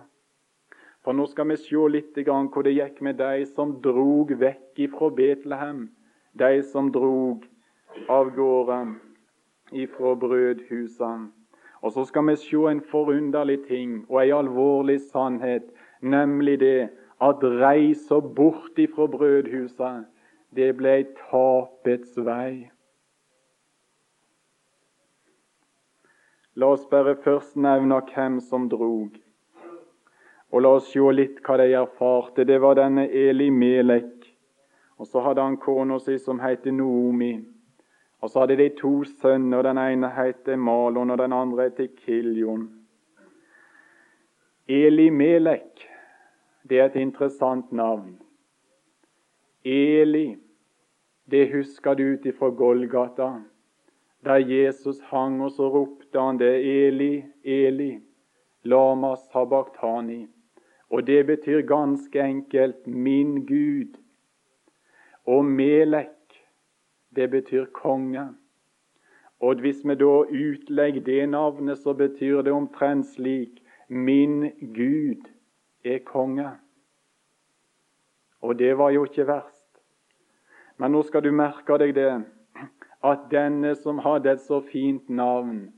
For 1.06 1.14
nå 1.14 1.30
skal 1.32 1.48
vi 1.48 1.62
se 1.62 1.88
litt 1.90 2.18
hvor 2.28 2.64
det 2.66 2.76
gikk 2.76 3.02
med 3.02 3.22
de 3.24 3.46
som 3.46 3.78
drog 3.82 4.36
vekk 4.36 4.88
ifra 4.90 5.10
Betlehem. 5.16 5.88
De 6.34 6.64
som 6.64 6.92
drog 6.92 7.46
av 8.10 8.30
gårde 8.36 8.96
ifra 9.72 10.16
brødhusene. 10.16 11.32
Og 11.82 11.92
så 11.92 12.06
skal 12.06 12.28
vi 12.28 12.36
se 12.36 12.58
en 12.70 12.82
forunderlig 12.82 13.60
ting 13.68 14.06
og 14.10 14.22
en 14.24 14.38
alvorlig 14.38 15.00
sannhet, 15.02 15.64
nemlig 16.02 16.60
det 16.60 16.90
at 17.22 17.44
reisa 17.44 18.20
bort 18.20 18.78
ifra 18.78 19.08
brødhuset, 19.08 20.06
det 20.56 20.72
ble 20.78 20.96
tapets 21.20 22.18
vei. 22.18 22.70
La 26.56 26.72
oss 26.72 26.86
bare 26.88 27.16
først 27.24 27.58
nevne 27.60 28.00
hvem 28.14 28.40
som 28.40 28.70
drog. 28.70 29.10
Og 30.52 30.62
la 30.62 30.70
oss 30.78 30.88
se 30.94 31.04
litt 31.12 31.42
hva 31.44 31.58
de 31.60 31.74
erfarte. 31.76 32.46
Det 32.48 32.62
var 32.64 32.78
denne 32.80 33.10
Eli 33.12 33.50
Melek. 33.52 34.24
Og 34.96 35.08
så 35.08 35.20
hadde 35.20 35.44
han 35.44 35.58
kona 35.60 36.00
si 36.00 36.16
som 36.18 36.40
heter 36.40 36.72
Noomi. 36.72 37.55
Og 38.26 38.32
så 38.34 38.42
hadde 38.42 38.58
de 38.58 38.72
to 38.74 39.04
sønner. 39.22 39.62
Den 39.62 39.78
ene 39.78 40.10
heter 40.10 40.58
Malon, 40.58 41.14
og 41.14 41.20
den 41.22 41.34
andre 41.34 41.68
heter 41.70 41.92
Kiljon. 42.00 42.64
Eli 44.66 45.12
Melek 45.14 45.86
det 46.70 46.80
er 46.80 46.88
et 46.90 46.96
interessant 46.98 47.72
navn. 47.72 48.16
Eli, 49.66 50.38
det 51.30 51.52
husker 51.52 51.94
du 51.94 52.04
ut 52.14 52.26
ifra 52.26 52.50
Golgata. 52.50 53.28
Der 54.26 54.42
Jesus 54.42 55.00
hang, 55.12 55.44
og 55.46 55.52
så 55.52 55.70
ropte 55.70 56.22
han 56.22 56.42
det 56.42 56.56
Eli, 56.66 57.24
Eli, 57.44 58.00
lama 58.64 59.14
sabachthani. 59.30 60.26
Og 60.90 61.06
det 61.08 61.26
betyr 61.28 61.62
ganske 61.62 62.20
enkelt 62.20 62.88
'min 62.88 63.46
Gud'. 63.46 64.02
Og 65.26 65.46
Melek, 65.46 66.25
det 67.16 67.30
betyr 67.32 67.66
konge. 67.74 68.28
Og 69.40 69.60
hvis 69.60 69.84
vi 69.86 69.96
da 69.96 70.24
utlegger 70.24 71.02
det 71.02 71.30
navnet, 71.30 71.78
så 71.78 71.94
betyr 71.94 72.42
det 72.42 72.52
omtrent 72.52 73.06
slik 73.06 73.64
'min 73.90 74.52
Gud' 74.76 75.32
er 75.84 76.00
konge. 76.00 76.50
Og 78.42 78.60
det 78.60 78.78
var 78.78 78.90
jo 78.90 79.04
ikke 79.04 79.28
verst. 79.28 79.82
Men 80.78 80.92
nå 80.92 81.02
skal 81.04 81.24
du 81.24 81.32
merke 81.32 81.78
deg 81.78 81.96
det 81.96 82.26
at 83.04 83.28
denne 83.32 83.76
som 83.76 84.00
hadde 84.00 84.32
et 84.32 84.42
så 84.42 84.60
fint 84.66 85.10
navn, 85.10 85.74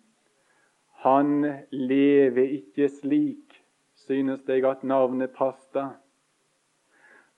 han 1.04 1.45
lever 1.71 2.50
ikke 2.58 2.89
slik, 2.89 3.63
synes 3.95 4.47
jeg 4.47 4.65
at 4.65 4.84
navnet 4.84 5.32
passet. 5.36 5.97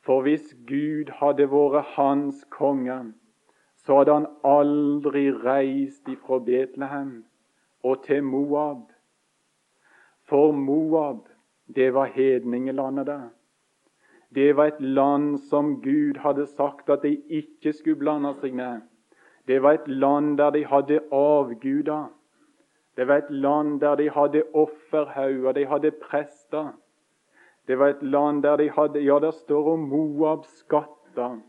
For 0.01 0.21
hvis 0.21 0.53
Gud 0.67 1.11
hadde 1.19 1.49
vært 1.51 1.89
hans 1.97 2.45
konge, 2.49 3.13
så 3.89 3.95
hadde 3.97 4.13
han 4.13 4.25
aldri 4.45 5.31
reist 5.33 6.09
ifra 6.13 6.37
Betlehem 6.45 7.23
og 7.81 8.03
til 8.05 8.21
Moab. 8.21 8.83
For 10.29 10.51
Moab 10.53 11.23
det 11.75 11.87
var 11.95 12.11
hedningelandet 12.13 13.07
der. 13.07 13.23
Det 14.35 14.55
var 14.57 14.69
et 14.69 14.81
land 14.81 15.39
som 15.49 15.81
Gud 15.81 16.21
hadde 16.21 16.45
sagt 16.45 16.89
at 16.89 17.01
de 17.01 17.15
ikke 17.29 17.73
skulle 17.73 17.97
blande 17.97 18.35
seg 18.37 18.53
med. 18.53 18.85
Det 19.49 19.57
var 19.65 19.79
et 19.79 19.89
land 19.89 20.37
der 20.37 20.53
de 20.53 20.65
hadde 20.69 21.01
avguder. 21.09 22.13
Det 22.93 23.07
var 23.07 23.23
et 23.23 23.33
land 23.33 23.79
der 23.81 23.95
de 23.95 24.09
hadde 24.09 24.43
offerhauger, 24.53 25.51
de 25.51 25.65
hadde 25.65 25.91
prester. 25.91 26.75
Det 27.67 27.79
var 27.79 27.97
et 27.97 28.03
land 28.03 28.43
der 28.43 28.55
de 28.61 28.69
hadde 28.69 29.01
Ja, 29.01 29.17
der 29.19 29.31
står 29.31 29.73
om 29.73 29.89
Moabs 29.89 30.59
skatter. 30.59 31.39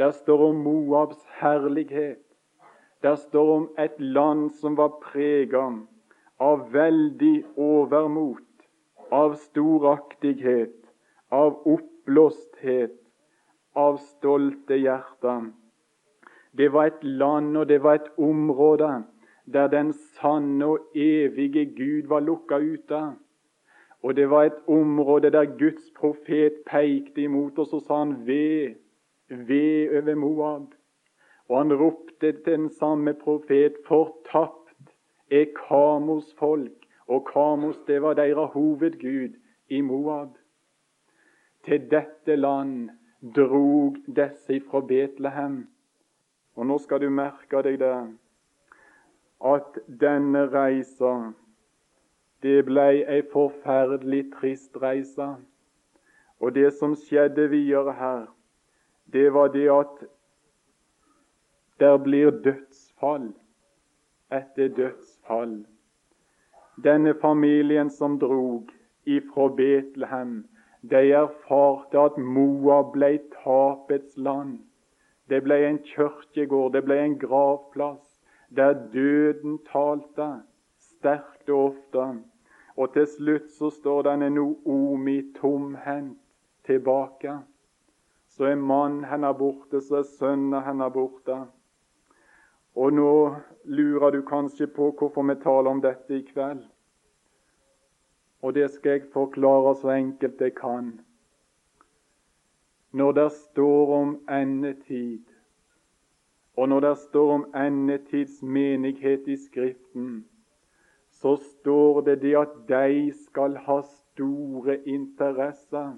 Der 0.00 0.10
står 0.16 0.48
om 0.48 0.62
Moabs 0.64 1.20
herlighet. 1.40 2.24
Der 3.02 3.14
står 3.14 3.56
om 3.56 3.70
et 3.78 4.00
land 4.00 4.50
som 4.50 4.76
var 4.76 4.94
prega 5.02 5.66
av 6.40 6.62
veldig 6.72 7.44
overmot 7.56 8.46
av 9.10 9.34
storaktighet, 9.34 10.76
av 11.30 11.60
oppblåsthet, 11.68 12.96
av 13.76 13.98
stolte 14.00 14.78
hjerter. 14.80 15.50
Det 16.56 16.72
var 16.72 16.90
et 16.90 17.04
land 17.04 17.56
og 17.60 17.68
det 17.68 17.82
var 17.82 18.00
et 18.00 18.12
område 18.18 18.90
der 19.44 19.68
den 19.68 19.92
sanne 19.92 20.66
og 20.66 20.96
evige 20.96 21.66
Gud 21.76 22.08
var 22.08 22.24
lukka 22.24 22.56
ute. 22.58 23.02
Og 24.02 24.16
det 24.16 24.30
var 24.30 24.48
et 24.48 24.62
område 24.66 25.30
der 25.30 25.58
Guds 25.58 25.90
profet 25.92 26.62
pekte 26.66 27.26
imot 27.28 27.58
oss 27.58 27.74
og 27.76 27.84
sa 27.84 28.00
han 28.04 28.22
ved, 28.26 28.78
ved 29.30 29.96
over 29.96 30.14
Moab. 30.14 30.74
Og 31.48 31.58
han 31.58 31.72
ropte 31.72 32.32
til 32.32 32.44
den 32.44 32.70
samme 32.70 33.14
profet, 33.14 33.76
fortapt 33.86 34.94
er 35.30 35.44
Kamos 35.68 36.34
folk 36.38 36.86
og 37.10 37.26
Kamos, 37.32 37.78
det 37.86 38.02
var 38.02 38.14
deres 38.14 38.50
hovedgud 38.52 39.34
i 39.68 39.80
Moab. 39.80 40.28
Til 41.64 41.90
dette 41.90 42.36
land 42.36 42.90
drog 43.36 43.96
disse 44.06 44.60
fra 44.70 44.80
Betlehem. 44.80 45.68
Og 46.54 46.66
nå 46.66 46.78
skal 46.78 47.00
du 47.00 47.10
merke 47.10 47.62
deg 47.62 47.78
det, 47.80 47.94
at 49.40 49.78
denne 50.00 50.46
reisa, 50.52 51.32
det 52.42 52.64
ble 52.68 52.88
ei 53.04 53.22
forferdelig 53.32 54.26
trist 54.34 54.76
reise. 54.82 55.28
Og 56.40 56.54
det 56.54 56.72
som 56.78 56.94
skjedde 56.96 57.48
videre 57.50 57.92
her, 57.92 58.26
det 59.12 59.30
var 59.34 59.48
det 59.48 59.68
at 59.70 60.04
der 61.80 61.96
blir 61.98 62.30
dødsfall 62.30 63.32
etter 64.32 64.68
dødsfall. 64.68 65.66
Denne 66.84 67.14
familien 67.14 67.90
som 67.90 68.18
drog 68.18 68.70
ifra 69.04 69.48
Betlehem, 69.48 70.44
de 70.82 71.12
erfarte 71.12 71.98
at 72.00 72.18
Moab 72.18 72.92
ble 72.92 73.18
tapets 73.42 74.16
land. 74.16 74.58
Det 75.28 75.42
ble 75.44 75.58
en 75.68 75.78
kirkegård, 75.84 76.72
det 76.72 76.84
ble 76.84 76.96
en 77.04 77.18
gravplass, 77.18 78.20
der 78.56 78.72
døden 78.92 79.58
talte 79.72 80.30
sterkt 80.78 81.50
og 81.50 81.64
ofte. 81.64 82.06
Og 82.76 82.92
til 82.94 83.06
slutt 83.06 83.50
så 83.52 83.70
står 83.70 84.02
denne 84.08 84.30
Noomi 84.30 85.20
tomhendt 85.40 86.18
tilbake. 86.66 87.38
Så 88.40 88.46
er 88.48 88.56
mannen 88.56 89.02
hennes 89.04 89.36
borte, 89.36 89.82
så 89.84 89.98
er 89.98 90.06
sønnen 90.08 90.62
hennes 90.64 90.92
borte. 90.94 91.34
Og 92.72 92.94
nå 92.96 93.10
lurer 93.68 94.14
du 94.14 94.22
kanskje 94.24 94.64
på 94.64 94.86
hvorfor 94.96 95.26
vi 95.28 95.36
taler 95.42 95.68
om 95.68 95.82
dette 95.84 96.16
i 96.16 96.22
kveld. 96.24 96.62
Og 98.40 98.56
det 98.56 98.70
skal 98.72 98.96
jeg 98.96 99.10
forklare 99.12 99.76
så 99.76 99.92
enkelt 99.92 100.40
jeg 100.40 100.56
kan. 100.56 100.88
når 102.92 103.12
det 103.12 103.28
står 103.32 103.94
om 104.00 104.18
endetid, 104.30 105.24
og 106.56 106.68
når 106.68 106.80
det 106.80 106.96
står 106.98 107.32
om 107.34 107.44
endetids 107.54 108.42
menighet 108.42 109.28
i 109.28 109.36
Skriften, 109.36 110.24
så 111.10 111.36
står 111.36 112.00
det 112.00 112.22
det 112.22 112.36
at 112.36 112.56
de 112.68 113.12
skal 113.26 113.56
ha 113.56 113.82
store 113.82 114.88
interesser 114.88 115.92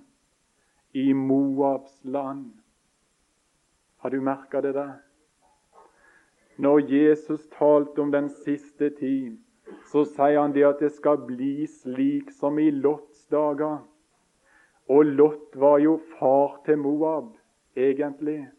i 0.92 1.14
Moabs 1.14 2.04
land. 2.04 2.52
Har 3.96 4.10
du 4.10 4.20
merka 4.20 4.60
det 4.60 4.72
der? 4.74 4.92
Når 6.56 6.80
Jesus 6.92 7.46
talte 7.58 8.02
om 8.02 8.10
den 8.12 8.28
siste 8.28 8.90
tid, 8.90 9.38
så 9.88 10.04
sier 10.04 10.40
han 10.40 10.52
det 10.52 10.66
at 10.68 10.82
det 10.84 10.90
skal 10.92 11.22
bli 11.24 11.64
slik 11.66 12.32
som 12.36 12.58
i 12.60 12.68
Lots 12.70 13.24
dager. 13.32 13.78
Og 14.88 15.04
Lot 15.06 15.56
var 15.56 15.78
jo 15.80 15.96
far 16.18 16.58
til 16.66 16.76
Moab, 16.78 17.30
egentlig. 17.76 18.50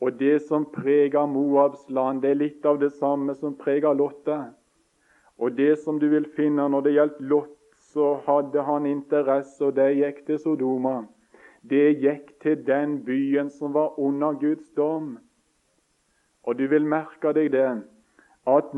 Og 0.00 0.18
det 0.20 0.42
som 0.42 0.66
preger 0.72 1.26
Moabs 1.26 1.88
land, 1.88 2.20
det 2.22 2.30
er 2.34 2.42
litt 2.42 2.66
av 2.66 2.80
det 2.80 2.92
samme 2.98 3.34
som 3.34 3.56
preger 3.56 3.96
Lotte. 3.96 4.36
Og 5.40 5.56
det 5.56 5.78
som 5.80 5.98
du 5.98 6.08
vil 6.12 6.28
finne 6.36 6.68
når 6.68 6.84
det 6.84 6.92
gjaldt 6.98 7.24
Lot, 7.32 7.56
så 7.94 8.18
hadde 8.26 8.62
han 8.62 8.86
interesse, 8.86 9.64
og 9.64 9.74
det 9.80 9.94
gikk 9.96 10.20
til 10.26 10.38
Sodoma. 10.38 10.98
Det 11.62 12.00
gikk 12.00 12.32
til 12.40 12.62
den 12.66 13.04
byen 13.04 13.50
som 13.50 13.74
var 13.74 13.98
under 13.98 14.32
Guds 14.32 14.70
dom. 14.76 15.18
Og 16.42 16.58
du 16.58 16.66
vil 16.66 16.86
merke 16.86 17.32
deg 17.36 17.52
det, 17.52 17.82
at 18.48 18.72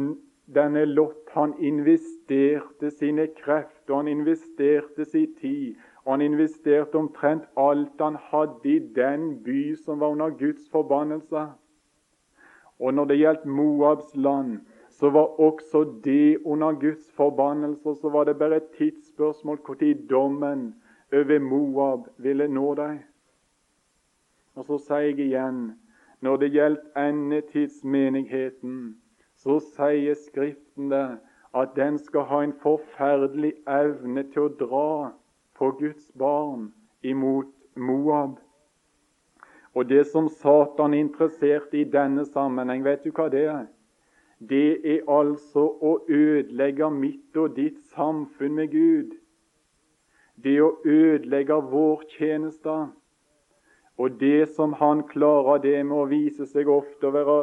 denne 0.54 0.84
Lot 0.84 1.30
han 1.36 1.54
investerte 1.62 2.90
sine 2.90 3.28
krefter, 3.38 3.94
han 3.94 4.08
investerte 4.08 5.04
sin 5.04 5.34
tid, 5.38 5.78
og 6.04 6.16
han 6.16 6.26
investerte 6.26 6.98
omtrent 6.98 7.46
alt 7.56 8.02
han 8.02 8.18
hadde 8.18 8.68
i 8.68 8.78
den 8.96 9.36
by 9.44 9.74
som 9.78 10.00
var 10.00 10.16
under 10.16 10.34
Guds 10.34 10.68
forbannelse. 10.70 11.46
Og 12.82 12.94
når 12.94 13.04
det 13.04 13.18
gjaldt 13.18 13.46
Moabs 13.46 14.16
land, 14.16 14.58
så 14.90 15.10
var 15.10 15.40
også 15.40 15.84
det 16.04 16.38
under 16.44 16.72
Guds 16.72 17.12
forbannelse. 17.14 17.94
Så 17.94 18.10
var 18.10 18.24
det 18.24 18.38
bare 18.38 18.56
et 18.56 18.70
tidsspørsmål 18.78 19.60
når 19.68 20.08
dommen 20.10 20.74
over 21.12 21.38
Moab 21.38 22.08
ville 22.16 22.48
nå 22.48 22.74
deg. 22.74 23.00
Og 24.56 24.66
så 24.68 24.78
sier 24.86 25.08
jeg 25.12 25.28
igjen 25.28 25.62
når 26.22 26.36
det 26.38 26.52
gjelder 26.54 27.08
endetidsmenigheten, 27.08 28.76
så 29.42 29.58
sier 29.72 30.14
Skriften 30.14 30.92
det 30.92 31.18
at 31.54 31.74
den 31.76 31.98
skal 31.98 32.28
ha 32.30 32.42
en 32.44 32.54
forferdelig 32.62 33.52
evne 33.68 34.22
til 34.32 34.46
å 34.46 34.52
dra 34.60 34.92
på 35.58 35.72
Guds 35.80 36.12
barn 36.18 36.70
imot 37.02 37.50
Moab. 37.74 38.38
Og 39.74 39.88
det 39.88 40.06
som 40.06 40.28
Satan 40.28 40.94
er 40.94 41.04
interessert 41.04 41.74
i 41.74 41.84
denne 41.84 42.24
sammenheng, 42.28 42.84
vet 42.84 43.04
du 43.04 43.10
hva 43.10 43.28
det 43.32 43.44
er? 43.48 43.66
Det 44.38 44.80
er 44.84 45.04
altså 45.10 45.64
å 45.80 45.96
ødelegge 46.08 46.90
mitt 46.90 47.36
og 47.36 47.56
ditt 47.56 47.78
samfunn 47.94 48.56
med 48.58 48.72
Gud. 48.72 49.12
Det 50.42 50.58
å 50.62 50.72
ødelegge 50.84 51.58
vår 51.70 52.04
tjeneste. 52.16 52.74
Og 53.98 54.18
det 54.20 54.48
som 54.56 54.72
han 54.80 55.04
klarer, 55.06 55.60
det 55.62 55.78
med 55.86 55.98
å 55.98 56.08
vise 56.10 56.46
seg 56.48 56.70
ofte 56.72 57.10
å 57.10 57.14
være 57.14 57.38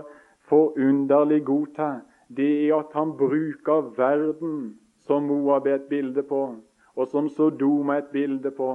forunderlig 0.49 1.43
god 1.47 1.75
til, 1.77 1.99
det 2.29 2.49
er 2.65 2.75
at 2.79 2.95
han 2.97 3.13
bruker 3.17 3.93
verden 3.97 4.55
som 5.05 5.29
Moab 5.29 5.67
er 5.67 5.79
et 5.79 5.89
bilde 5.89 6.23
på, 6.25 6.41
og 6.95 7.07
som 7.09 7.29
Sodoma 7.29 7.95
er 7.95 8.03
et 8.03 8.11
bilde 8.13 8.51
på. 8.53 8.71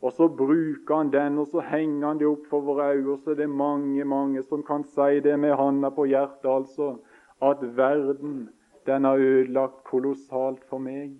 Og 0.00 0.12
så 0.12 0.28
bruker 0.28 0.94
han 0.94 1.10
den, 1.12 1.38
og 1.38 1.48
så 1.50 1.62
henger 1.64 2.06
han 2.06 2.18
det 2.20 2.28
opp 2.28 2.46
for 2.50 2.64
våre 2.66 2.90
øyne. 2.94 3.16
Så 3.22 3.32
er 3.32 3.40
det 3.40 3.50
mange, 3.50 4.04
mange 4.04 4.42
som 4.44 4.62
kan 4.62 4.84
si 4.84 5.20
det 5.24 5.38
med 5.40 5.56
handa 5.56 5.90
på 5.90 6.04
hjertet, 6.10 6.48
altså, 6.50 6.96
at 7.42 7.64
verden 7.76 8.48
den 8.86 9.04
har 9.04 9.18
ødelagt 9.18 9.82
kolossalt 9.84 10.64
for 10.68 10.78
meg, 10.78 11.16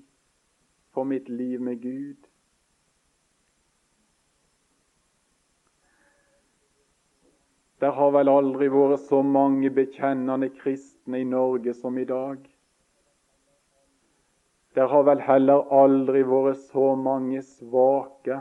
for 0.94 1.04
mitt 1.04 1.28
liv 1.28 1.60
med 1.60 1.82
Gud. 1.82 2.25
Det 7.86 7.92
har 7.94 8.08
vel 8.10 8.26
aldri 8.26 8.66
vært 8.66 9.04
så 9.06 9.20
mange 9.22 9.68
bekjennende 9.70 10.48
kristne 10.56 11.20
i 11.22 11.26
Norge 11.28 11.70
som 11.78 11.94
i 12.02 12.04
dag. 12.08 12.40
Det 14.74 14.86
har 14.90 15.04
vel 15.06 15.22
heller 15.22 15.70
aldri 15.70 16.24
vært 16.26 16.64
så 16.72 16.86
mange 16.98 17.44
svake 17.46 18.40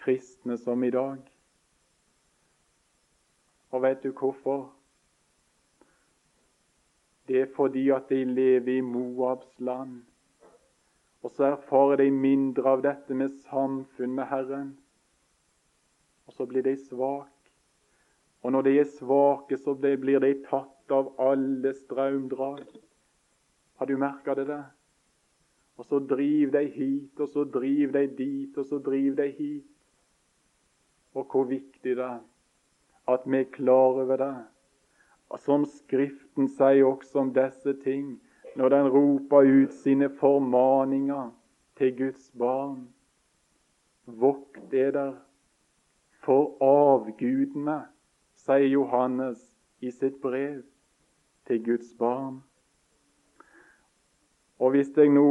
kristne 0.00 0.56
som 0.58 0.82
i 0.82 0.90
dag. 0.96 1.22
Og 3.70 3.86
vet 3.86 4.02
du 4.02 4.10
hvorfor? 4.10 4.66
Det 7.30 7.44
er 7.44 7.54
fordi 7.54 7.86
at 8.00 8.10
de 8.10 8.24
lever 8.32 8.80
i 8.80 8.88
Moabs 8.90 9.54
land. 9.62 10.00
Og 11.22 11.36
så 11.38 11.52
erfarer 11.52 12.02
de 12.02 12.10
mindre 12.10 12.74
av 12.74 12.82
dette 12.90 13.14
med 13.14 13.38
samfunn 13.46 14.18
med 14.18 14.26
Herren 14.34 14.74
og 16.28 16.36
så 16.36 16.46
blir 16.46 16.62
de 16.62 16.76
svake. 16.76 17.52
Og 18.44 18.52
når 18.52 18.68
de 18.68 18.74
er 18.78 18.90
svake, 18.92 19.56
så 19.58 19.74
blir 19.74 20.20
de 20.22 20.34
tatt 20.44 20.92
av 20.94 21.10
alle 21.18 21.72
strømdrag. 21.74 22.66
Har 23.80 23.86
du 23.86 23.96
merka 23.98 24.34
det 24.38 24.46
der? 24.46 24.68
Og 25.78 25.86
så 25.86 25.98
driver 25.98 26.60
de 26.60 26.70
hit, 26.74 27.20
og 27.20 27.28
så 27.28 27.44
driver 27.44 27.92
de 28.00 28.06
dit, 28.18 28.58
og 28.58 28.66
så 28.66 28.78
driver 28.78 29.22
de 29.22 29.30
hit. 29.30 29.66
Og 31.14 31.24
hvor 31.32 31.48
viktig 31.48 31.96
det 31.96 32.04
er 32.04 32.20
at 33.08 33.24
vi 33.24 33.40
er 33.40 33.52
klar 33.52 33.96
over 34.02 34.16
det. 34.16 34.34
Og 35.28 35.40
som 35.40 35.64
Skriften 35.64 36.48
sier 36.48 36.84
også 36.84 37.22
om 37.22 37.32
disse 37.32 37.72
ting, 37.84 38.18
når 38.56 38.68
den 38.74 38.88
roper 38.92 39.48
ut 39.48 39.72
sine 39.72 40.10
formaninger 40.20 41.30
til 41.76 41.96
Guds 41.96 42.30
barn. 42.38 42.88
Vokt 44.06 44.74
eder 44.74 45.14
for 46.24 46.56
avgudene, 46.64 47.80
sier 48.38 48.68
Johannes 48.68 49.40
i 49.80 49.90
sitt 49.90 50.20
brev 50.22 50.62
til 51.46 51.64
Guds 51.64 51.94
barn. 51.98 52.42
Og 54.58 54.74
hvis 54.74 54.90
jeg 54.96 55.12
nå 55.14 55.28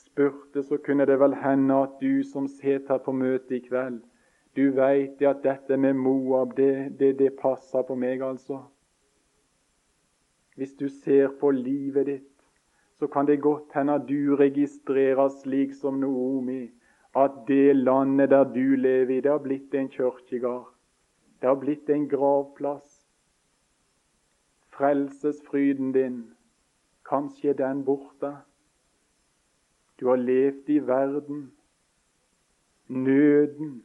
spurte, 0.00 0.62
så 0.62 0.78
kunne 0.84 1.06
det 1.06 1.18
vel 1.20 1.36
hende 1.42 1.82
at 1.84 2.00
du 2.00 2.22
som 2.24 2.48
sitter 2.48 2.98
på 2.98 3.12
møtet 3.12 3.58
i 3.58 3.64
kveld, 3.68 4.00
du 4.56 4.72
veit 4.74 5.22
at 5.22 5.44
dette 5.44 5.76
med 5.76 5.94
Moab, 5.94 6.56
det, 6.56 6.98
det, 6.98 7.18
det 7.18 7.36
passer 7.38 7.84
på 7.86 7.94
meg, 7.94 8.22
altså. 8.22 8.64
Hvis 10.56 10.72
du 10.74 10.88
ser 10.88 11.30
på 11.40 11.52
livet 11.54 12.06
ditt, 12.06 12.26
så 12.98 13.06
kan 13.06 13.26
det 13.26 13.40
godt 13.40 13.72
hende 13.74 13.94
at 14.00 14.08
du 14.08 14.34
registrerer 14.36 15.30
slik 15.40 15.72
som 15.74 16.00
Noomi 16.02 16.66
at 17.16 17.30
det 17.48 17.76
landet 17.76 18.30
der 18.30 18.44
du 18.44 18.76
lever 18.76 19.16
i, 19.16 19.20
det 19.20 19.30
har 19.30 19.38
blitt 19.38 19.74
en 19.74 19.88
kirkegård. 19.88 20.68
Det 21.40 21.48
har 21.48 21.56
blitt 21.56 21.90
en 21.90 22.08
gravplass. 22.08 23.06
Frelsesfryden 24.70 25.92
din, 25.92 26.20
kanskje 27.08 27.52
den 27.52 27.84
borte. 27.84 28.36
Du 30.00 30.08
har 30.08 30.16
levd 30.16 30.68
i 30.68 30.78
verden. 30.78 31.52
Nøden 32.88 33.82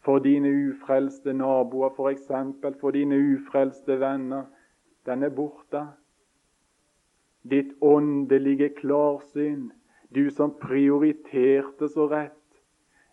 for 0.00 0.18
dine 0.18 0.48
ufrelste 0.48 1.32
naboer, 1.32 1.90
f.eks. 1.90 2.26
For, 2.26 2.74
for 2.80 2.90
dine 2.90 3.16
ufrelste 3.16 4.00
venner, 4.00 4.44
den 5.06 5.22
er 5.22 5.30
borte. 5.30 5.86
Ditt 7.50 7.72
åndelige 7.80 8.68
klarsyn 8.68 9.70
du 10.14 10.30
som 10.30 10.54
prioriterte 10.60 11.88
så 11.88 12.06
rett. 12.08 12.32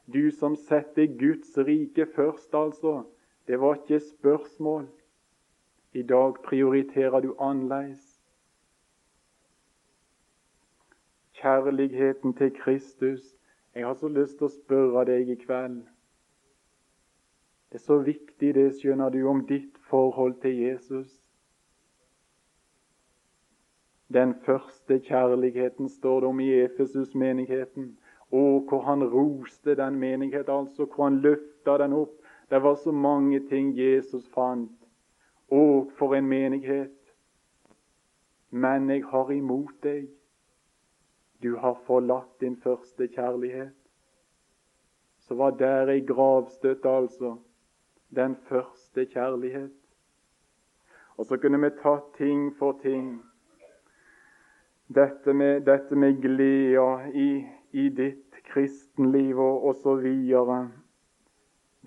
Du 0.05 0.31
som 0.31 0.55
setter 0.55 1.05
Guds 1.05 1.57
rike 1.57 2.05
først, 2.05 2.53
altså. 2.53 3.03
Det 3.47 3.59
var 3.59 3.75
ikke 3.75 3.99
spørsmål. 3.99 4.87
I 5.93 6.01
dag 6.01 6.33
prioriterer 6.43 7.19
du 7.19 7.35
annerledes. 7.39 8.21
Kjærligheten 11.33 12.33
til 12.33 12.51
Kristus. 12.55 13.35
Jeg 13.75 13.85
har 13.87 13.93
så 13.93 14.07
lyst 14.07 14.37
til 14.37 14.45
å 14.47 14.53
spørre 14.53 15.05
deg 15.07 15.29
i 15.31 15.39
kveld. 15.41 15.81
Det 17.71 17.79
er 17.79 17.85
så 17.85 17.97
viktig, 18.03 18.53
det 18.55 18.67
skjønner 18.77 19.09
du, 19.09 19.21
om 19.27 19.45
ditt 19.47 19.77
forhold 19.89 20.35
til 20.43 20.57
Jesus. 20.59 21.21
Den 24.13 24.33
første 24.45 24.99
kjærligheten 24.99 25.89
står 25.89 26.19
det 26.19 26.27
om 26.27 26.39
i 26.39 26.49
Efesus-menigheten. 26.63 27.97
Og 28.31 28.65
hvor 28.69 28.81
han 28.81 29.03
roste 29.03 29.75
den 29.75 29.95
menighet, 29.99 30.49
altså 30.49 30.85
hvor 30.85 31.03
han 31.03 31.19
løfta 31.19 31.77
den 31.77 31.93
opp. 31.93 32.17
Det 32.49 32.63
var 32.63 32.75
så 32.75 32.91
mange 32.91 33.39
ting 33.49 33.79
Jesus 33.79 34.27
fant. 34.33 34.71
Og 35.51 35.91
for 35.97 36.15
en 36.15 36.27
menighet! 36.27 36.91
Men 38.49 38.89
jeg 38.89 39.05
har 39.05 39.31
imot 39.31 39.83
deg. 39.83 40.09
Du 41.43 41.55
har 41.57 41.79
forlatt 41.85 42.41
din 42.41 42.57
første 42.57 43.07
kjærlighet. 43.07 43.75
så 45.19 45.35
var 45.35 45.51
der 45.51 45.87
ei 45.87 46.01
gravstøtte, 46.05 46.89
altså. 46.89 47.37
Den 48.15 48.35
første 48.35 49.05
kjærlighet. 49.05 49.71
Og 51.17 51.25
så 51.25 51.37
kunne 51.37 51.61
vi 51.61 51.69
ta 51.83 51.99
ting 52.17 52.57
for 52.57 52.79
ting. 52.81 53.30
Dette 54.91 55.33
med, 55.33 55.61
dette 55.63 55.95
med 55.95 56.17
gleda 56.21 57.07
i, 57.13 57.45
i, 57.71 57.89
ditt 57.95 58.39
kristenliv 58.51 59.39
og, 59.39 59.75
så 59.79 59.93
videre. 60.01 60.65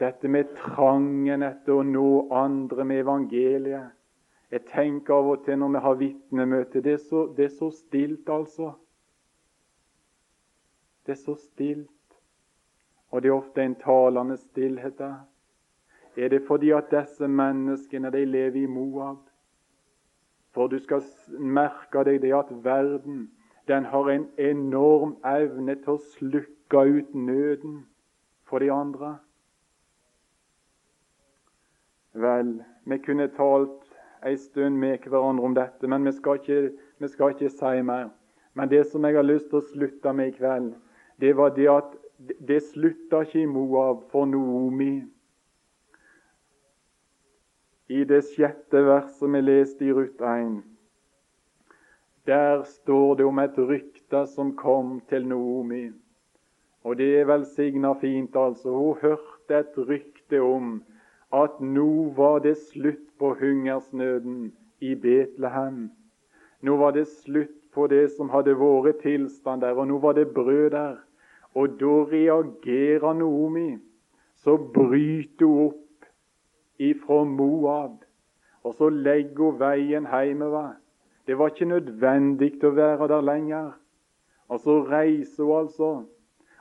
Dette 0.01 0.31
med 0.31 0.55
trangen 0.57 1.45
etter 1.45 1.75
å 1.75 1.83
nå 1.85 2.07
andre 2.33 2.87
med 2.89 3.03
evangeliet. 3.03 3.93
Jeg 4.55 4.65
tenker 4.71 5.19
av 5.19 5.29
og 5.35 5.45
til 5.45 5.59
når 5.61 5.75
vi 5.75 5.83
har 5.85 5.99
vitnemøte, 6.01 6.81
det, 6.81 6.97
det, 7.37 7.51
er 7.51 7.53
så 7.59 7.69
stilt, 7.75 8.31
altså. 8.31 8.71
Det 11.05 11.17
er 11.17 11.21
så 11.21 11.37
stilt. 11.37 12.19
Og 13.11 13.23
det 13.23 13.29
er 13.29 13.37
ofte 13.37 13.67
en 13.67 13.77
talende 13.83 14.39
stillhet 14.41 14.97
der. 15.03 15.21
Er 16.17 16.33
det 16.33 16.45
fordi 16.47 16.71
at 16.73 16.89
disse 16.95 17.29
menneskene 17.29 18.13
de 18.15 18.25
lever 18.25 18.63
i 18.63 18.67
Moab? 18.71 19.27
For 20.55 20.71
du 20.71 20.79
skal 20.79 21.03
merke 21.39 22.05
deg 22.07 22.23
det 22.23 22.35
at 22.37 22.53
verden 22.65 23.29
den 23.69 23.85
har 23.85 24.11
en 24.13 24.27
enorm 24.39 25.17
evne 25.27 25.75
til 25.83 25.97
å 25.97 26.03
slukke 26.15 26.83
ut 26.99 27.15
nøden 27.15 27.81
for 28.45 28.63
de 28.63 28.71
andre. 28.73 29.17
Vel, 32.15 32.61
vi 32.87 32.99
kunne 33.03 33.31
talt 33.35 33.97
en 34.25 34.39
stund 34.39 34.79
med 34.79 35.09
hverandre 35.09 35.45
om 35.45 35.57
dette, 35.57 35.89
men 35.89 36.05
vi 36.07 36.13
skal, 36.13 36.39
ikke, 36.39 36.77
vi 36.99 37.09
skal 37.09 37.35
ikke 37.35 37.51
si 37.51 37.83
mer. 37.83 38.13
Men 38.55 38.71
det 38.71 38.85
som 38.87 39.05
jeg 39.05 39.17
har 39.17 39.27
lyst 39.27 39.51
til 39.51 39.59
å 39.59 39.69
slutte 39.73 40.13
med 40.15 40.31
i 40.31 40.37
kveld, 40.37 40.75
det 41.21 41.35
var 41.37 41.57
det 41.57 41.67
at 41.71 41.97
det 42.47 42.63
slutta 42.63 43.25
ikke 43.25 43.43
i 43.43 43.51
Moab 43.51 44.05
for 44.13 44.29
Noomi. 44.31 45.03
I 47.89 48.05
det 48.09 48.23
sjette 48.25 48.81
verset 48.81 49.29
vi 49.29 49.41
leste 49.45 49.85
i 49.85 49.93
Ruth 49.93 50.25
1, 50.25 50.63
der 52.25 52.63
står 52.65 53.19
det 53.19 53.27
om 53.29 53.41
et 53.43 53.59
rykte 53.59 54.23
som 54.33 54.55
kom 54.57 55.03
til 55.11 55.27
Noomi. 55.29 55.91
Og 56.85 56.97
det 56.97 57.11
er 57.19 57.29
velsigna 57.29 57.93
fint, 58.01 58.37
altså. 58.37 58.73
Hun 58.73 58.97
hørte 59.03 59.59
et 59.59 59.77
rykte 59.77 60.41
om 60.41 60.81
at 61.33 61.61
nå 61.61 62.15
var 62.17 62.41
det 62.41 62.57
slutt 62.57 63.05
på 63.21 63.35
hungersnøden 63.37 64.55
i 64.81 64.95
Betlehem. 64.95 65.91
Nå 66.63 66.77
var 66.81 66.97
det 66.97 67.05
slutt 67.09 67.69
på 67.75 67.87
det 67.93 68.07
som 68.17 68.33
hadde 68.33 68.57
vært 68.57 69.03
tilstand 69.05 69.61
der, 69.61 69.77
og 69.77 69.93
nå 69.93 70.01
var 70.01 70.17
det 70.17 70.31
brød 70.33 70.71
der. 70.73 70.97
Og 71.53 71.77
da 71.81 72.01
reagerer 72.09 73.13
Noomi. 73.13 73.77
Så 74.41 74.57
bryter 74.57 75.47
hun 75.47 75.67
opp 75.69 75.84
ifra 76.79 77.25
Moab, 77.25 78.05
og 78.65 78.75
så 78.75 78.89
legger 78.89 79.45
hun 79.45 79.61
veien 79.61 80.09
hjemover. 80.11 80.75
Det 81.27 81.39
var 81.39 81.53
ikke 81.53 81.69
nødvendig 81.69 82.59
å 82.65 82.73
være 82.77 83.09
der 83.09 83.25
lenger. 83.25 83.71
Og 84.49 84.61
så 84.61 84.81
reiser 84.89 85.45
hun 85.45 85.59
altså, 85.65 85.93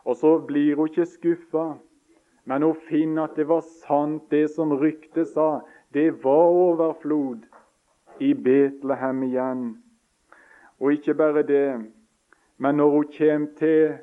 og 0.04 0.15
så 0.19 0.38
blir 0.47 0.76
hun 0.76 0.88
ikke 0.88 1.06
skuffa. 1.06 1.65
Men 2.45 2.63
hun 2.63 2.80
finner 2.89 3.28
at 3.28 3.38
det 3.39 3.47
var 3.47 3.63
sant, 3.63 4.23
det 4.32 4.49
som 4.52 4.71
ryktet 4.76 5.32
sa. 5.32 5.63
Det 5.93 6.23
var 6.23 6.52
overflod 6.52 7.45
i 8.19 8.34
Betlehem 8.34 9.23
igjen. 9.23 9.67
Og 10.80 10.97
ikke 10.97 11.13
bare 11.13 11.43
det, 11.47 11.67
men 12.58 12.76
når 12.76 12.89
hun 12.89 13.12
kommer 13.17 13.47
til, 13.58 13.93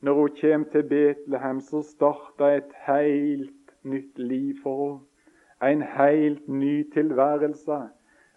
når 0.00 0.14
hun 0.14 0.34
kommer 0.40 0.70
til 0.72 0.82
Betlehem, 0.88 1.60
så 1.60 1.82
starter 1.82 2.46
et 2.46 2.74
helt 2.86 3.72
nytt 3.82 4.18
liv 4.18 4.60
for 4.62 4.84
henne. 4.84 5.09
En 5.62 5.82
helt 5.82 6.48
ny 6.48 6.92
tilværelse. 6.92 7.80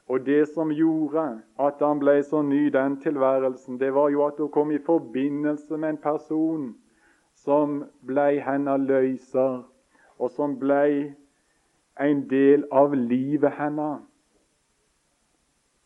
Og 0.07 0.25
det 0.25 0.47
som 0.49 0.71
gjorde 0.71 1.41
at 1.59 1.79
han 1.79 1.99
ble 1.99 2.17
så 2.23 2.41
ny, 2.41 2.67
den 2.67 2.99
tilværelsen, 3.01 3.79
det 3.79 3.93
var 3.93 4.09
jo 4.09 4.25
at 4.25 4.39
hun 4.39 4.51
kom 4.51 4.71
i 4.71 4.81
forbindelse 4.86 5.77
med 5.77 5.89
en 5.89 5.97
person 5.97 6.65
som 7.33 7.83
ble 8.05 8.41
hennes 8.43 8.88
løser, 8.88 9.63
og 10.19 10.31
som 10.31 10.57
ble 10.59 11.15
en 11.99 12.25
del 12.29 12.67
av 12.71 12.93
livet 12.93 13.55
hennes. 13.57 14.03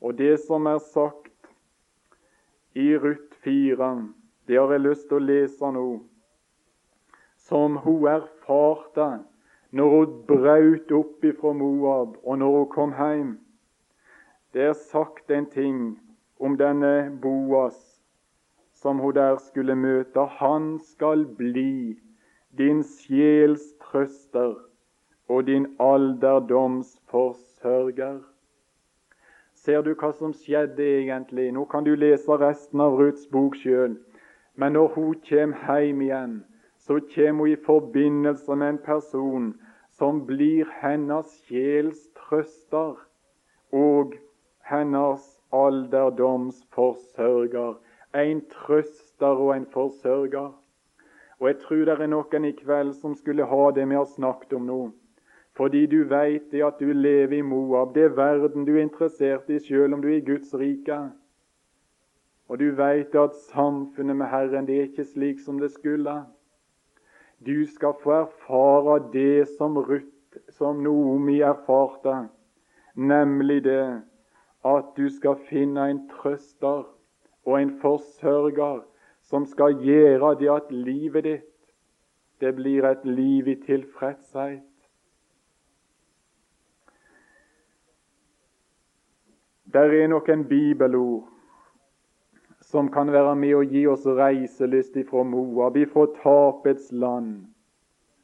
Og 0.02 0.18
det 0.18 0.40
som 0.46 0.66
er 0.66 0.82
sagt 0.82 1.50
i 2.78 2.98
Ruth 2.98 3.38
4, 3.44 4.08
det 4.48 4.60
har 4.60 4.72
jeg 4.72 4.86
lyst 4.86 5.08
til 5.10 5.18
å 5.18 5.26
lese 5.26 5.72
nå, 5.74 5.88
som 7.48 7.78
hun 7.86 8.06
erfarte 8.12 9.08
når 9.78 9.90
hun 9.94 10.14
brøt 10.28 10.92
opp 10.92 11.26
ifra 11.26 11.54
Moab, 11.54 12.18
og 12.24 12.40
når 12.42 12.58
hun 12.58 12.70
kom 12.74 12.94
hjem. 12.98 13.36
Det 14.54 14.64
er 14.70 14.74
sagt 14.74 15.32
en 15.32 15.46
ting 15.54 16.00
om 16.40 16.58
denne 16.58 17.12
Boas 17.22 17.78
som 18.74 19.00
hun 19.00 19.14
der 19.14 19.38
skulle 19.38 19.76
møte. 19.76 20.26
Han 20.40 20.80
skal 20.80 21.26
bli 21.38 21.98
din 22.58 22.84
sjels 22.84 23.74
trøster 23.82 24.56
og 25.30 25.48
din 25.48 25.68
alderdoms 25.80 26.98
forsørger. 27.12 28.20
Ser 29.54 29.82
du 29.82 29.94
hva 29.94 30.12
som 30.16 30.34
skjedde 30.34 30.86
egentlig? 31.02 31.52
Nå 31.52 31.66
kan 31.66 31.84
du 31.84 31.96
lese 31.96 32.38
resten 32.40 32.82
av 32.82 32.98
Ruths 32.98 33.28
bok 33.32 33.58
sjøl. 33.58 33.98
Men 34.56 34.78
når 34.78 34.94
hun 34.96 35.16
kommer 35.30 35.82
hjem 35.82 36.02
igjen, 36.02 36.38
så 36.78 37.00
kommer 37.16 37.44
hun 37.44 37.52
i 37.52 37.64
forbindelse 37.66 38.56
med 38.56 38.70
en 38.70 38.84
person 38.86 39.56
som 39.98 40.26
blir 40.30 40.70
hennes 40.82 41.34
sjels 41.48 42.08
trøster 42.20 42.96
og 43.74 44.16
hennes 44.70 45.26
alderdoms 45.52 46.62
forsørger 46.76 47.76
en 48.14 48.42
trøster 48.52 49.28
og 49.28 49.56
en 49.56 49.66
forsørger. 49.66 50.54
Og 51.40 51.48
jeg 51.48 51.58
tror 51.62 51.84
det 51.86 51.98
er 52.02 52.10
noen 52.10 52.46
i 52.46 52.54
kveld 52.58 52.94
som 52.98 53.14
skulle 53.16 53.46
ha 53.46 53.70
det 53.76 53.86
vi 53.90 53.98
har 53.98 54.10
snakket 54.10 54.54
om 54.58 54.66
nå. 54.66 54.80
Fordi 55.58 55.86
du 55.90 56.04
veit 56.10 56.54
at 56.54 56.80
du 56.80 56.92
lever 56.94 57.40
i 57.40 57.42
Moab. 57.42 57.94
Det 57.96 58.04
er 58.04 58.18
verden 58.18 58.66
du 58.66 58.76
er 58.76 58.86
interessert 58.86 59.50
i, 59.50 59.60
sjøl 59.60 59.94
om 59.94 60.02
du 60.02 60.08
er 60.10 60.20
i 60.20 60.26
Guds 60.26 60.54
rike. 60.54 60.98
Og 62.48 62.60
du 62.60 62.72
veit 62.78 63.16
at 63.16 63.36
samfunnet 63.50 64.18
med 64.18 64.30
Herren 64.30 64.68
det 64.68 64.78
er 64.78 64.90
ikke 64.90 65.06
slik 65.06 65.42
som 65.42 65.60
det 65.60 65.72
skulle. 65.74 66.24
Du 67.46 67.66
skal 67.66 67.94
få 68.04 68.12
erfare 68.12 69.00
det 69.14 69.48
som 69.58 69.78
Ruth, 69.78 70.40
som 70.50 70.82
Noomi 70.84 71.40
erfarte, 71.40 72.30
nemlig 72.96 73.64
det 73.64 74.02
at 74.66 74.86
du 74.98 75.10
skal 75.10 75.38
finne 75.50 75.90
en 75.90 76.02
trøster 76.10 76.88
og 77.46 77.62
en 77.62 77.78
forsørger 77.82 78.82
som 79.22 79.46
skal 79.46 79.78
gjøre 79.84 80.34
det 80.40 80.50
at 80.52 80.72
livet 80.72 81.24
ditt 81.24 81.54
det 82.42 82.54
blir 82.56 82.86
et 82.86 83.06
liv 83.06 83.48
i 83.48 83.56
tilfredshet. 83.66 84.62
Der 89.74 89.94
er 89.94 90.08
noen 90.08 90.46
bibelord 90.48 91.26
som 92.68 92.90
kan 92.92 93.08
være 93.16 93.36
med 93.40 93.56
å 93.56 93.62
gi 93.64 93.86
oss 93.88 94.04
reiselyst 94.06 94.98
ifra 95.00 95.24
Moab, 95.24 95.78
ifra 95.80 96.04
tapets 96.18 96.92
land 96.92 97.46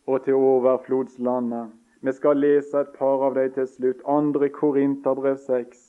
og 0.04 0.26
til 0.26 0.36
overflodslandet. 0.36 1.72
Vi 2.04 2.12
skal 2.12 2.42
lese 2.44 2.82
et 2.82 2.92
par 2.98 3.24
av 3.24 3.38
dem 3.38 3.54
til 3.56 3.70
slutt. 3.72 4.02
Andre 4.04 4.50
Korinterbrev 4.52 5.38
6. 5.46 5.86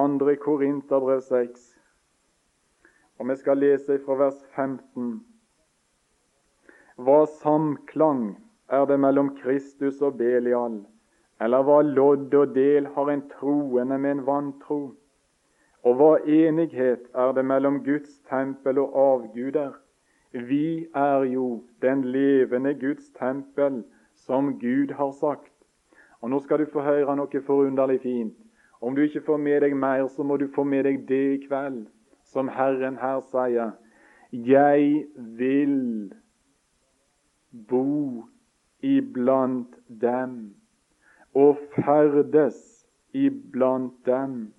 Andre 0.00 0.36
Korinterbrev 0.40 1.20
6. 1.28 1.66
Og 3.20 3.28
vi 3.28 3.36
skal 3.42 3.60
lese 3.60 4.00
fra 4.06 4.16
vers 4.22 4.40
15. 4.56 5.20
Hva 7.04 7.20
samklang 7.36 8.26
er 8.72 8.88
det 8.88 8.96
mellom 9.04 9.34
Kristus 9.42 10.00
og 10.00 10.16
Belial? 10.16 10.80
Eller 11.44 11.68
hva 11.68 11.82
lodd 11.84 12.32
og 12.32 12.56
del 12.56 12.88
har 12.96 13.12
en 13.12 13.28
troende 13.36 14.00
med 14.00 14.16
en 14.16 14.28
vantro? 14.32 14.82
Og 15.84 15.98
hva 16.00 16.12
enighet 16.24 17.10
er 17.14 17.32
det 17.36 17.44
mellom 17.44 17.82
Guds 17.84 18.18
tempel 18.30 18.78
og 18.78 18.94
avguder? 19.00 19.72
Vi 20.32 20.86
er 20.94 21.24
jo 21.30 21.62
den 21.82 22.04
levende 22.04 22.74
Guds 22.74 23.10
tempel, 23.18 23.84
som 24.14 24.58
Gud 24.58 24.94
har 24.96 25.10
sagt. 25.10 25.52
Og 26.20 26.30
Nå 26.30 26.40
skal 26.40 26.58
du 26.58 26.70
få 26.72 26.80
høre 26.80 27.16
noe 27.16 27.40
forunderlig 27.46 28.00
fint. 28.00 28.34
Om 28.80 28.96
du 28.96 29.02
ikke 29.02 29.20
får 29.26 29.36
med 29.36 29.60
deg 29.60 29.76
mer, 29.76 30.06
så 30.08 30.22
må 30.22 30.36
du 30.36 30.48
få 30.54 30.64
med 30.64 30.84
deg 30.84 31.04
det 31.08 31.24
i 31.34 31.40
kveld 31.46 31.84
som 32.24 32.48
Herren 32.48 32.96
her 32.96 33.20
sier. 33.30 33.76
Jeg 34.32 35.04
vil 35.16 36.12
bo 37.68 38.24
iblant 38.82 39.76
dem 39.88 40.54
og 41.34 41.60
ferdes 41.76 42.58
iblant 43.12 43.94
dem. 44.06 44.52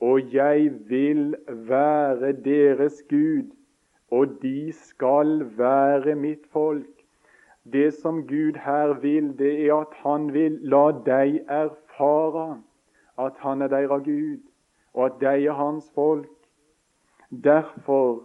Og 0.00 0.34
jeg 0.34 0.70
vil 0.88 1.34
være 1.48 2.32
deres 2.32 3.02
Gud, 3.10 3.50
og 4.10 4.42
de 4.42 4.72
skal 4.72 5.42
være 5.58 6.14
mitt 6.14 6.46
folk. 6.52 6.94
Det 7.72 7.94
som 7.94 8.22
Gud 8.26 8.58
her 8.64 9.00
vil, 9.00 9.38
det 9.38 9.66
er 9.66 9.74
at 9.74 9.94
han 10.04 10.32
vil 10.32 10.58
la 10.62 10.90
deg 11.06 11.40
erfare 11.48 12.62
at 13.18 13.32
han 13.38 13.62
er 13.62 13.68
deres 13.68 14.04
Gud, 14.04 14.38
og 14.94 15.06
at 15.06 15.20
de 15.20 15.46
er 15.46 15.52
hans 15.52 15.90
folk. 15.94 16.30
Derfor 17.44 18.22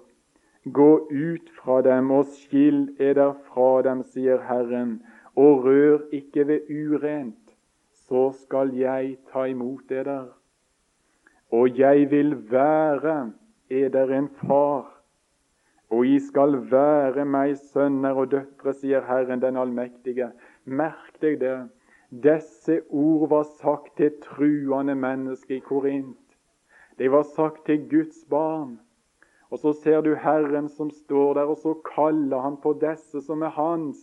gå 0.74 1.08
ut 1.12 1.50
fra 1.58 1.82
dem 1.82 2.12
og 2.12 2.26
skill 2.26 2.96
eder 3.00 3.34
fra 3.50 3.82
dem, 3.82 4.04
sier 4.04 4.40
Herren, 4.48 5.02
og 5.36 5.66
rør 5.66 6.00
ikke 6.12 6.48
ved 6.48 6.70
urent, 6.70 7.56
så 7.92 8.32
skal 8.32 8.72
jeg 8.78 9.18
ta 9.32 9.44
imot 9.50 9.92
eder. 9.92 10.30
Og 11.54 11.78
jeg 11.78 12.10
vil 12.12 12.34
være 12.52 13.32
eder 13.70 14.18
en 14.18 14.30
far, 14.42 14.90
og 15.94 16.08
I 16.10 16.18
skal 16.20 16.56
være 16.72 17.26
meg 17.30 17.54
sønner 17.70 18.18
og 18.18 18.32
døtre, 18.32 18.74
sier 18.74 19.06
Herren 19.06 19.44
den 19.44 19.60
allmektige. 19.62 20.32
Merk 20.66 21.20
deg 21.22 21.38
det. 21.44 21.58
Disse 22.24 22.80
ord 22.90 23.28
var 23.30 23.46
sagt 23.62 23.94
til 23.98 24.18
truende 24.24 24.96
mennesker 24.98 25.60
i 25.60 25.62
Korint. 25.66 26.18
De 26.98 27.12
var 27.12 27.26
sagt 27.36 27.66
til 27.70 27.86
Guds 27.90 28.26
barn. 28.30 28.80
Og 29.54 29.62
så 29.62 29.76
ser 29.84 30.02
du 30.02 30.16
Herren 30.18 30.70
som 30.70 30.90
står 30.90 31.38
der, 31.38 31.46
og 31.54 31.58
så 31.62 31.76
kaller 31.86 32.42
han 32.42 32.58
på 32.58 32.74
disse 32.82 33.22
som 33.22 33.46
er 33.46 33.54
hans. 33.54 34.02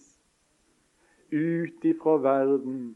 Ut 1.34 1.86
ifra 1.86 2.16
verden, 2.22 2.94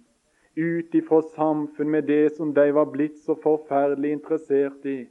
ut 0.56 0.94
ifra 0.94 1.22
samfunn 1.22 1.90
med 1.90 2.06
det 2.06 2.36
som 2.36 2.54
de 2.54 2.70
var 2.74 2.90
blitt 2.90 3.18
så 3.18 3.34
forferdelig 3.34 4.12
interessert 4.12 4.86
i. 4.86 5.06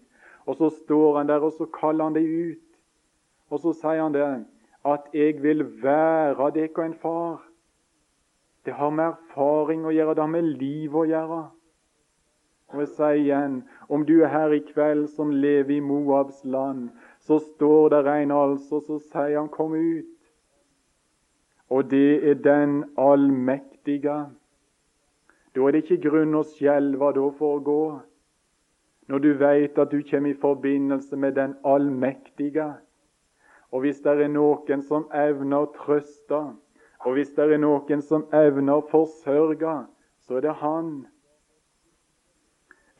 Og 0.46 0.56
så 0.56 0.70
står 0.70 1.18
han 1.18 1.28
der, 1.28 1.44
og 1.44 1.54
så 1.58 1.66
kaller 1.66 2.04
han 2.04 2.16
dem 2.16 2.28
ut. 2.52 2.70
Og 3.50 3.60
så 3.60 3.74
sier 3.80 4.02
han 4.02 4.14
det 4.14 4.46
at 4.86 5.10
'jeg 5.14 5.44
vil 5.44 5.84
være 5.84 6.52
dere 6.52 6.86
en 6.86 6.94
far'. 6.94 7.42
Det 8.66 8.74
har 8.74 8.90
med 8.90 9.04
erfaring 9.04 9.86
å 9.86 9.92
gjøre, 9.92 10.16
det 10.16 10.24
har 10.24 10.28
med 10.28 10.44
liv 10.44 10.96
å 10.96 11.06
gjøre. 11.06 11.50
Og 12.74 12.80
jeg 12.80 12.88
sier 12.88 13.20
igjen, 13.20 13.64
om 13.90 14.06
du 14.06 14.22
er 14.24 14.28
her 14.28 14.52
i 14.52 14.60
kveld 14.60 15.10
som 15.10 15.32
lever 15.32 15.76
i 15.76 15.80
Moabs 15.80 16.46
land, 16.46 16.90
så 17.20 17.40
står 17.40 17.90
det 17.90 18.08
en 18.08 18.32
altså, 18.32 18.80
så 18.80 19.00
sier 19.00 19.40
han 19.40 19.50
'kom 19.50 19.74
ut'. 19.74 20.14
Og 21.70 21.92
det 21.92 22.30
er 22.30 22.34
den 22.34 22.84
allmektige. 22.98 24.26
Da 25.56 25.68
er 25.68 25.76
det 25.76 25.84
ikke 25.84 26.10
grunn 26.10 26.34
å 26.34 26.42
skjelve 26.50 27.12
da 27.14 27.28
for 27.38 27.60
å 27.60 27.64
gå. 27.68 27.84
Når 29.12 29.20
du 29.22 29.32
veit 29.38 29.78
at 29.78 29.92
du 29.92 30.02
kommer 30.10 30.32
i 30.32 30.40
forbindelse 30.40 31.20
med 31.20 31.36
den 31.38 31.56
allmektige. 31.68 32.72
Og 33.74 33.86
hvis 33.86 34.02
det 34.02 34.16
er 34.18 34.32
noen 34.32 34.82
som 34.86 35.06
evner 35.14 35.66
å 35.66 35.72
trøste, 35.76 36.42
og 37.06 37.18
hvis 37.18 37.34
det 37.36 37.50
er 37.52 37.62
noen 37.62 38.02
som 38.02 38.26
evner 38.34 38.80
å 38.80 38.88
forsørge, 38.90 39.76
så 40.24 40.38
er 40.40 40.46
det 40.46 40.60
Han. 40.62 40.92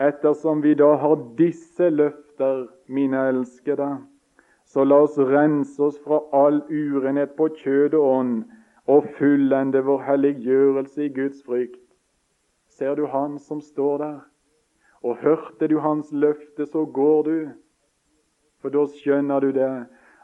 Ettersom 0.02 0.62
vi 0.62 0.74
da 0.76 0.96
har 1.00 1.22
disse 1.38 1.90
løfter, 1.90 2.68
mine 2.88 3.28
elskede, 3.30 4.02
så 4.66 4.84
la 4.84 5.04
oss 5.06 5.18
rense 5.18 5.78
oss 5.82 6.00
fra 6.04 6.20
all 6.34 6.64
urenhet 6.70 7.38
på 7.38 7.48
kjød 7.62 7.94
og 7.94 8.08
ånd 8.10 8.44
og 8.90 9.08
fullende 9.18 9.84
vår 9.86 10.02
helliggjørelse 10.10 11.06
i 11.06 11.14
Guds 11.14 11.46
frykt. 11.46 11.83
Ser 12.74 12.96
du 12.96 13.06
Han 13.06 13.40
som 13.40 13.62
står 13.62 13.98
der? 13.98 14.22
Og 15.04 15.18
hørte 15.22 15.68
du 15.68 15.80
Hans 15.80 16.12
løfte, 16.12 16.66
så 16.66 16.86
går 16.86 17.24
du. 17.24 17.38
For 18.62 18.74
da 18.74 18.86
skjønner 18.88 19.44
du 19.44 19.52
det 19.54 19.74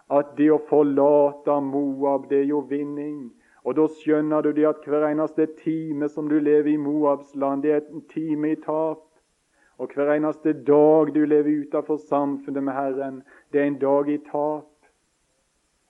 at 0.10 0.32
det 0.38 0.48
å 0.50 0.62
forlate 0.70 1.60
Moab, 1.62 2.30
det 2.30 2.40
er 2.40 2.50
jo 2.50 2.64
vinning. 2.70 3.30
Og 3.68 3.76
da 3.78 3.86
skjønner 4.00 4.42
du 4.42 4.54
det 4.56 4.66
at 4.70 4.88
hver 4.88 5.06
eneste 5.12 5.46
time 5.60 6.10
som 6.10 6.30
du 6.32 6.40
lever 6.40 6.72
i 6.74 6.80
Moabs 6.82 7.36
land, 7.36 7.64
det 7.64 7.76
er 7.76 7.84
en 7.92 8.06
time 8.10 8.56
i 8.56 8.60
tap. 8.64 9.04
Og 9.78 9.94
hver 9.94 10.16
eneste 10.16 10.56
dag 10.68 11.14
du 11.14 11.22
lever 11.26 11.68
utenfor 11.68 12.00
samfunnet 12.10 12.64
med 12.64 12.74
Herren, 12.74 13.22
det 13.52 13.62
er 13.62 13.70
en 13.70 13.80
dag 13.84 14.10
i 14.10 14.18
tap. 14.32 14.72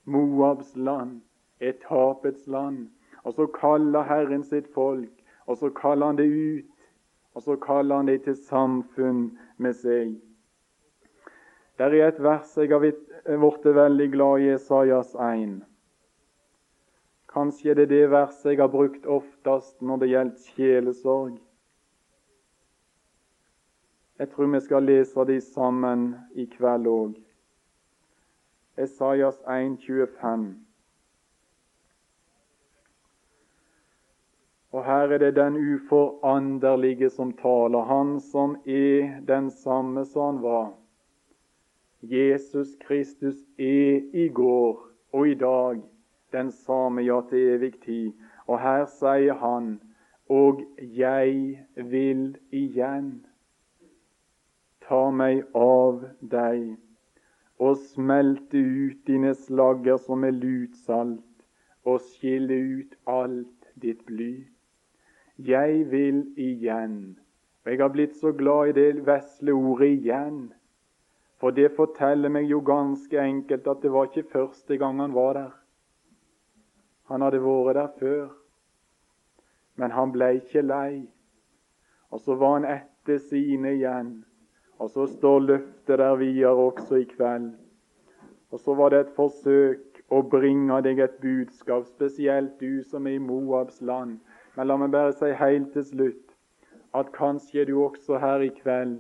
Moabs 0.05 0.75
land 0.75 1.21
er 1.61 1.77
tapets 1.85 2.47
land. 2.47 2.89
Og 3.23 3.37
så 3.37 3.47
kaller 3.53 4.03
Herren 4.09 4.43
sitt 4.43 4.67
folk, 4.73 5.13
og 5.49 5.57
så 5.57 5.71
kaller 5.73 6.11
han 6.11 6.19
det 6.19 6.27
ut. 6.29 6.75
Og 7.33 7.43
så 7.43 7.55
kaller 7.61 7.95
han 7.95 8.09
det 8.09 8.21
til 8.25 8.35
samfunn 8.37 9.23
med 9.57 9.73
seg. 9.77 10.13
Der 11.79 11.93
er 11.95 12.11
et 12.11 12.21
vers 12.21 12.55
jeg 12.57 12.69
har 12.69 12.81
blitt 12.83 13.65
veldig 13.65 14.09
glad 14.11 14.43
i, 14.43 14.49
Jesajas 14.51 15.15
1. 15.15 15.61
Kanskje 17.33 17.75
det 17.77 17.85
er 17.87 17.93
det 17.93 18.11
verset 18.11 18.51
jeg 18.51 18.61
har 18.61 18.73
brukt 18.73 19.05
oftest 19.05 19.81
når 19.81 20.01
det 20.01 20.09
gjelder 20.09 20.49
sjelesorg. 20.49 21.37
Jeg 24.19 24.29
tror 24.29 24.51
vi 24.53 24.59
skal 24.59 24.83
lese 24.83 25.25
de 25.25 25.41
sammen 25.41 26.15
i 26.35 26.45
kveld 26.45 26.89
òg. 26.91 27.13
Esaias 28.77 29.39
1,25. 29.47 30.68
Og 34.71 34.85
her 34.85 35.13
er 35.13 35.17
det 35.17 35.35
den 35.35 35.55
uforanderlige 35.57 37.09
som 37.09 37.33
taler, 37.33 37.87
han 37.89 38.19
som 38.19 38.55
er 38.65 39.19
den 39.27 39.49
samme 39.51 40.05
som 40.05 40.35
han 40.35 40.43
var 40.43 40.67
Jesus 42.01 42.75
Kristus 42.79 43.35
er 43.57 44.01
i 44.13 44.27
går 44.29 44.89
og 45.11 45.27
i 45.27 45.33
dag 45.33 45.81
den 46.31 46.51
samme 46.51 47.01
ja 47.01 47.21
til 47.29 47.55
evig 47.55 47.73
tid. 47.83 48.11
Og 48.47 48.61
her 48.61 48.85
sier 48.85 49.33
han 49.33 49.81
og 50.29 50.61
jeg 50.79 51.65
vil 51.75 52.37
igjen 52.51 53.09
ta 54.85 55.01
meg 55.11 55.41
av 55.57 56.05
deg 56.21 56.77
og 57.59 57.75
smelte 57.89 58.61
ut 58.61 59.01
dine 59.09 59.33
slagger 59.35 59.97
som 60.05 60.23
er 60.23 60.37
lutsalt, 60.37 61.25
og 61.83 61.99
skille 62.13 62.55
ut 62.79 62.95
alt 63.09 63.73
ditt 63.75 64.05
bly. 64.07 64.31
Jeg 65.47 65.91
vil 65.91 66.33
igjen. 66.37 67.19
Og 67.63 67.71
jeg 67.71 67.79
har 67.79 67.91
blitt 67.93 68.15
så 68.19 68.31
glad 68.31 68.69
i 68.69 68.71
det 68.75 69.05
vesle 69.07 69.53
ordet 69.53 69.87
'igjen'. 69.87 70.51
For 71.39 71.55
det 71.55 71.71
forteller 71.71 72.29
meg 72.29 72.49
jo 72.51 72.59
ganske 72.59 73.19
enkelt 73.19 73.67
at 73.67 73.81
det 73.81 73.91
var 73.91 74.09
ikke 74.09 74.31
første 74.31 74.77
gang 74.77 74.99
han 74.99 75.13
var 75.13 75.33
der. 75.33 75.51
Han 77.07 77.21
hadde 77.21 77.39
vært 77.43 77.75
der 77.75 77.87
før. 77.99 78.27
Men 79.75 79.91
han 79.91 80.11
ble 80.11 80.33
ikke 80.41 80.61
lei. 80.61 81.07
Og 82.11 82.19
så 82.19 82.35
var 82.35 82.53
han 82.53 82.65
etter 82.65 83.17
sine 83.17 83.73
igjen. 83.73 84.25
Og 84.79 84.89
så 84.89 85.05
står 85.07 85.39
løftet 85.39 85.99
der 85.99 86.15
videre 86.15 86.51
også 86.51 86.95
i 86.95 87.03
kveld. 87.03 87.53
Og 88.51 88.59
så 88.59 88.75
var 88.75 88.89
det 88.89 88.99
et 88.99 89.15
forsøk 89.15 90.03
å 90.09 90.21
bringe 90.21 90.81
deg 90.81 90.99
et 90.99 91.17
budskap, 91.21 91.85
spesielt 91.85 92.59
du 92.59 92.83
som 92.83 93.07
er 93.07 93.15
i 93.15 93.23
Moabs 93.23 93.81
land. 93.81 94.19
Men 94.55 94.67
la 94.67 94.77
meg 94.77 94.91
bare 94.91 95.13
si 95.13 95.31
helt 95.41 95.73
til 95.73 95.85
slutt 95.85 96.35
at 96.97 97.11
kanskje 97.13 97.65
du 97.69 97.75
også 97.83 98.17
her 98.19 98.45
i 98.45 98.49
kveld 98.55 98.97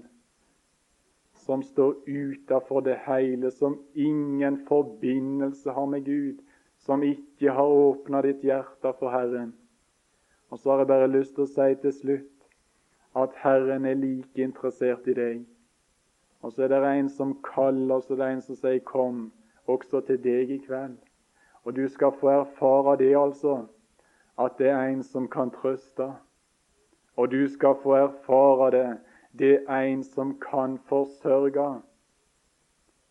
som 1.39 1.63
står 1.63 1.95
utafor 2.07 2.83
det 2.85 2.97
hele, 3.07 3.51
som 3.51 3.79
ingen 3.95 4.59
forbindelse 4.67 5.71
har 5.71 5.85
med 5.85 6.05
Gud, 6.05 6.43
som 6.77 7.03
ikke 7.03 7.51
har 7.51 7.65
åpna 7.65 8.21
ditt 8.21 8.43
hjerte 8.45 8.91
for 8.99 9.09
Herren. 9.09 9.53
Og 10.49 10.59
så 10.59 10.71
har 10.71 10.83
jeg 10.83 10.91
bare 10.91 11.07
lyst 11.07 11.35
til 11.35 11.45
å 11.47 11.49
si 11.49 11.69
til 11.81 11.95
slutt 11.95 12.49
at 13.17 13.33
Herren 13.41 13.85
er 13.85 13.97
like 13.97 14.43
interessert 14.43 15.07
i 15.07 15.15
deg. 15.17 15.41
Og 16.41 16.53
så 16.53 16.67
er 16.67 16.73
det 16.73 16.93
en 16.93 17.09
som 17.09 17.33
kaller, 17.43 17.95
og 17.95 18.03
så 18.03 18.13
er 18.13 18.21
det 18.21 18.29
en 18.33 18.41
som 18.41 18.55
sier 18.55 18.79
'kom', 18.79 19.31
også 19.67 20.05
til 20.05 20.23
deg 20.23 20.51
i 20.51 20.57
kveld. 20.57 20.97
Og 21.63 21.75
du 21.75 21.87
skal 21.87 22.11
få 22.11 22.27
erfare 22.29 22.97
det, 22.97 23.15
altså, 23.17 23.67
at 24.39 24.57
det 24.57 24.69
er 24.69 24.87
en 24.87 25.03
som 25.03 25.27
kan 25.27 25.51
trøste. 25.51 26.13
Og 27.15 27.31
du 27.31 27.47
skal 27.47 27.75
få 27.83 27.93
erfare 27.93 28.71
det 28.71 28.97
det 29.39 29.65
er 29.67 29.81
en 29.81 30.03
som 30.03 30.39
kan 30.39 30.79
forsørge. 30.79 31.81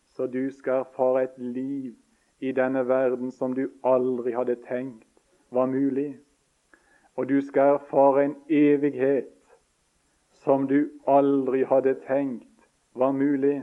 Så 0.08 0.26
du 0.26 0.50
skal 0.50 0.72
erfare 0.72 1.22
et 1.22 1.38
liv 1.38 1.94
i 2.40 2.52
denne 2.52 2.88
verden 2.88 3.30
som 3.30 3.54
du 3.54 3.68
aldri 3.84 4.32
hadde 4.32 4.56
tenkt 4.68 5.06
var 5.50 5.66
mulig. 5.66 6.18
Og 7.16 7.28
du 7.28 7.40
skal 7.40 7.74
erfare 7.74 8.24
en 8.24 8.36
evighet 8.48 9.34
som 10.32 10.68
du 10.68 10.90
aldri 11.06 11.64
hadde 11.64 11.94
tenkt 12.06 12.68
var 12.94 13.12
mulig. 13.12 13.62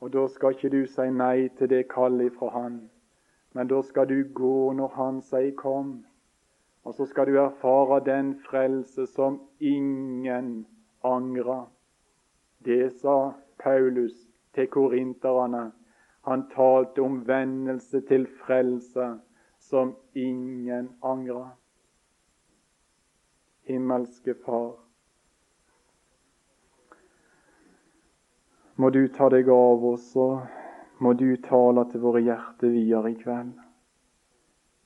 Og 0.00 0.12
da 0.12 0.28
skal 0.28 0.50
ikke 0.50 0.68
du 0.68 0.86
si 0.86 1.10
nei 1.10 1.48
til 1.58 1.70
det 1.70 1.88
kallet 1.88 2.34
fra 2.38 2.48
Han, 2.48 2.80
men 3.52 3.68
da 3.68 3.82
skal 3.82 4.08
du 4.08 4.22
gå 4.34 4.72
når 4.72 4.88
Han 4.88 5.22
sier 5.22 5.52
'kom'. 5.52 6.04
Og 6.84 6.94
så 6.94 7.06
skal 7.06 7.26
du 7.26 7.36
erfare 7.38 8.04
den 8.04 8.34
frelse 8.34 9.06
som 9.06 9.40
ingen 9.60 10.66
angrer. 11.04 11.70
Det 12.64 12.92
sa 12.92 13.32
Paulus 13.58 14.12
til 14.54 14.66
korinterne. 14.66 15.72
Han 16.24 16.50
talte 16.50 17.02
om 17.02 17.28
vendelse 17.28 18.00
til 18.00 18.26
frelse 18.26 19.18
som 19.58 19.96
ingen 20.14 20.88
angrer. 21.02 21.56
Himmelske 23.62 24.34
Far, 24.44 24.74
må 28.76 28.90
du 28.90 29.08
ta 29.08 29.28
deg 29.28 29.48
av 29.48 29.84
oss, 29.84 30.16
og 30.16 30.61
må 31.02 31.12
du 31.18 31.34
tale 31.42 31.82
til 31.90 32.02
våre 32.04 32.22
hjertevier 32.22 33.08
i 33.10 33.14
kveld. 33.18 33.54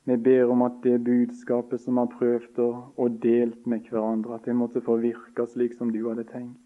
Vi 0.07 0.15
ber 0.23 0.49
om 0.49 0.63
at 0.65 0.79
det 0.83 1.03
budskapet 1.03 1.83
som 1.83 1.99
har 1.99 2.07
prøvd 2.09 2.61
og 2.63 3.19
delt 3.21 3.67
med 3.67 3.89
hverandre, 3.91 4.37
at 4.39 4.47
det 4.47 4.55
måtte 4.55 4.81
få 4.81 4.95
virke 5.03 5.45
slik 5.51 5.75
som 5.77 5.91
du 5.93 5.99
hadde 6.07 6.25
tenkt. 6.31 6.63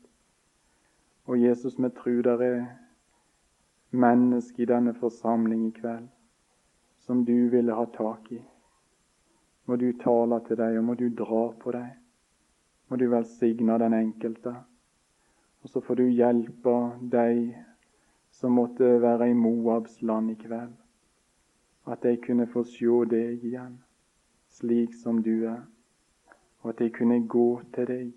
Og 1.26 1.42
Jesus, 1.42 1.80
vi 1.80 1.90
tror 1.98 2.22
det 2.28 2.48
er 2.48 2.62
mennesker 3.92 4.64
i 4.64 4.70
denne 4.70 4.94
forsamling 4.94 5.68
i 5.68 5.76
kveld 5.76 6.08
som 7.02 7.26
du 7.26 7.50
ville 7.50 7.74
ha 7.74 7.86
tak 7.98 8.32
i. 8.32 8.40
Må 9.66 9.76
du 9.76 9.92
tale 9.98 10.38
til 10.46 10.58
dem, 10.58 10.78
og 10.78 10.84
må 10.84 10.96
du 11.00 11.10
dra 11.10 11.42
på 11.60 11.74
dem. 11.74 11.90
Må 12.88 12.98
du 12.98 13.08
velsigne 13.10 13.80
den 13.80 13.94
enkelte. 13.94 14.54
Og 15.64 15.70
så 15.70 15.82
får 15.82 15.98
du 15.98 16.04
hjelpe 16.08 16.76
de 17.12 17.26
som 18.42 18.52
måtte 18.58 19.02
være 19.02 19.30
i 19.30 19.34
Moabs 19.38 20.02
land 20.02 20.32
i 20.32 20.34
kveld. 20.34 20.74
At 21.88 22.06
jeg 22.06 22.22
kunne 22.26 22.48
få 22.50 22.64
se 22.64 22.98
deg 23.10 23.44
igjen, 23.46 23.78
slik 24.50 24.98
som 24.98 25.22
du 25.24 25.46
er. 25.46 25.62
Og 26.62 26.74
at 26.74 26.82
jeg 26.82 26.94
kunne 26.98 27.22
gå 27.28 27.62
til 27.76 27.88
deg 27.88 28.12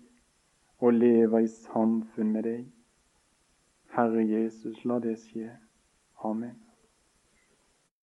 og 0.81 0.93
leve 0.93 1.43
i 1.43 1.47
samfunn 1.47 2.33
med 2.33 2.43
deg. 2.49 2.65
Herre 3.95 4.25
Jesus, 4.25 4.85
la 4.85 4.99
det 4.99 5.17
skje. 5.21 5.49
Amen. 6.23 6.64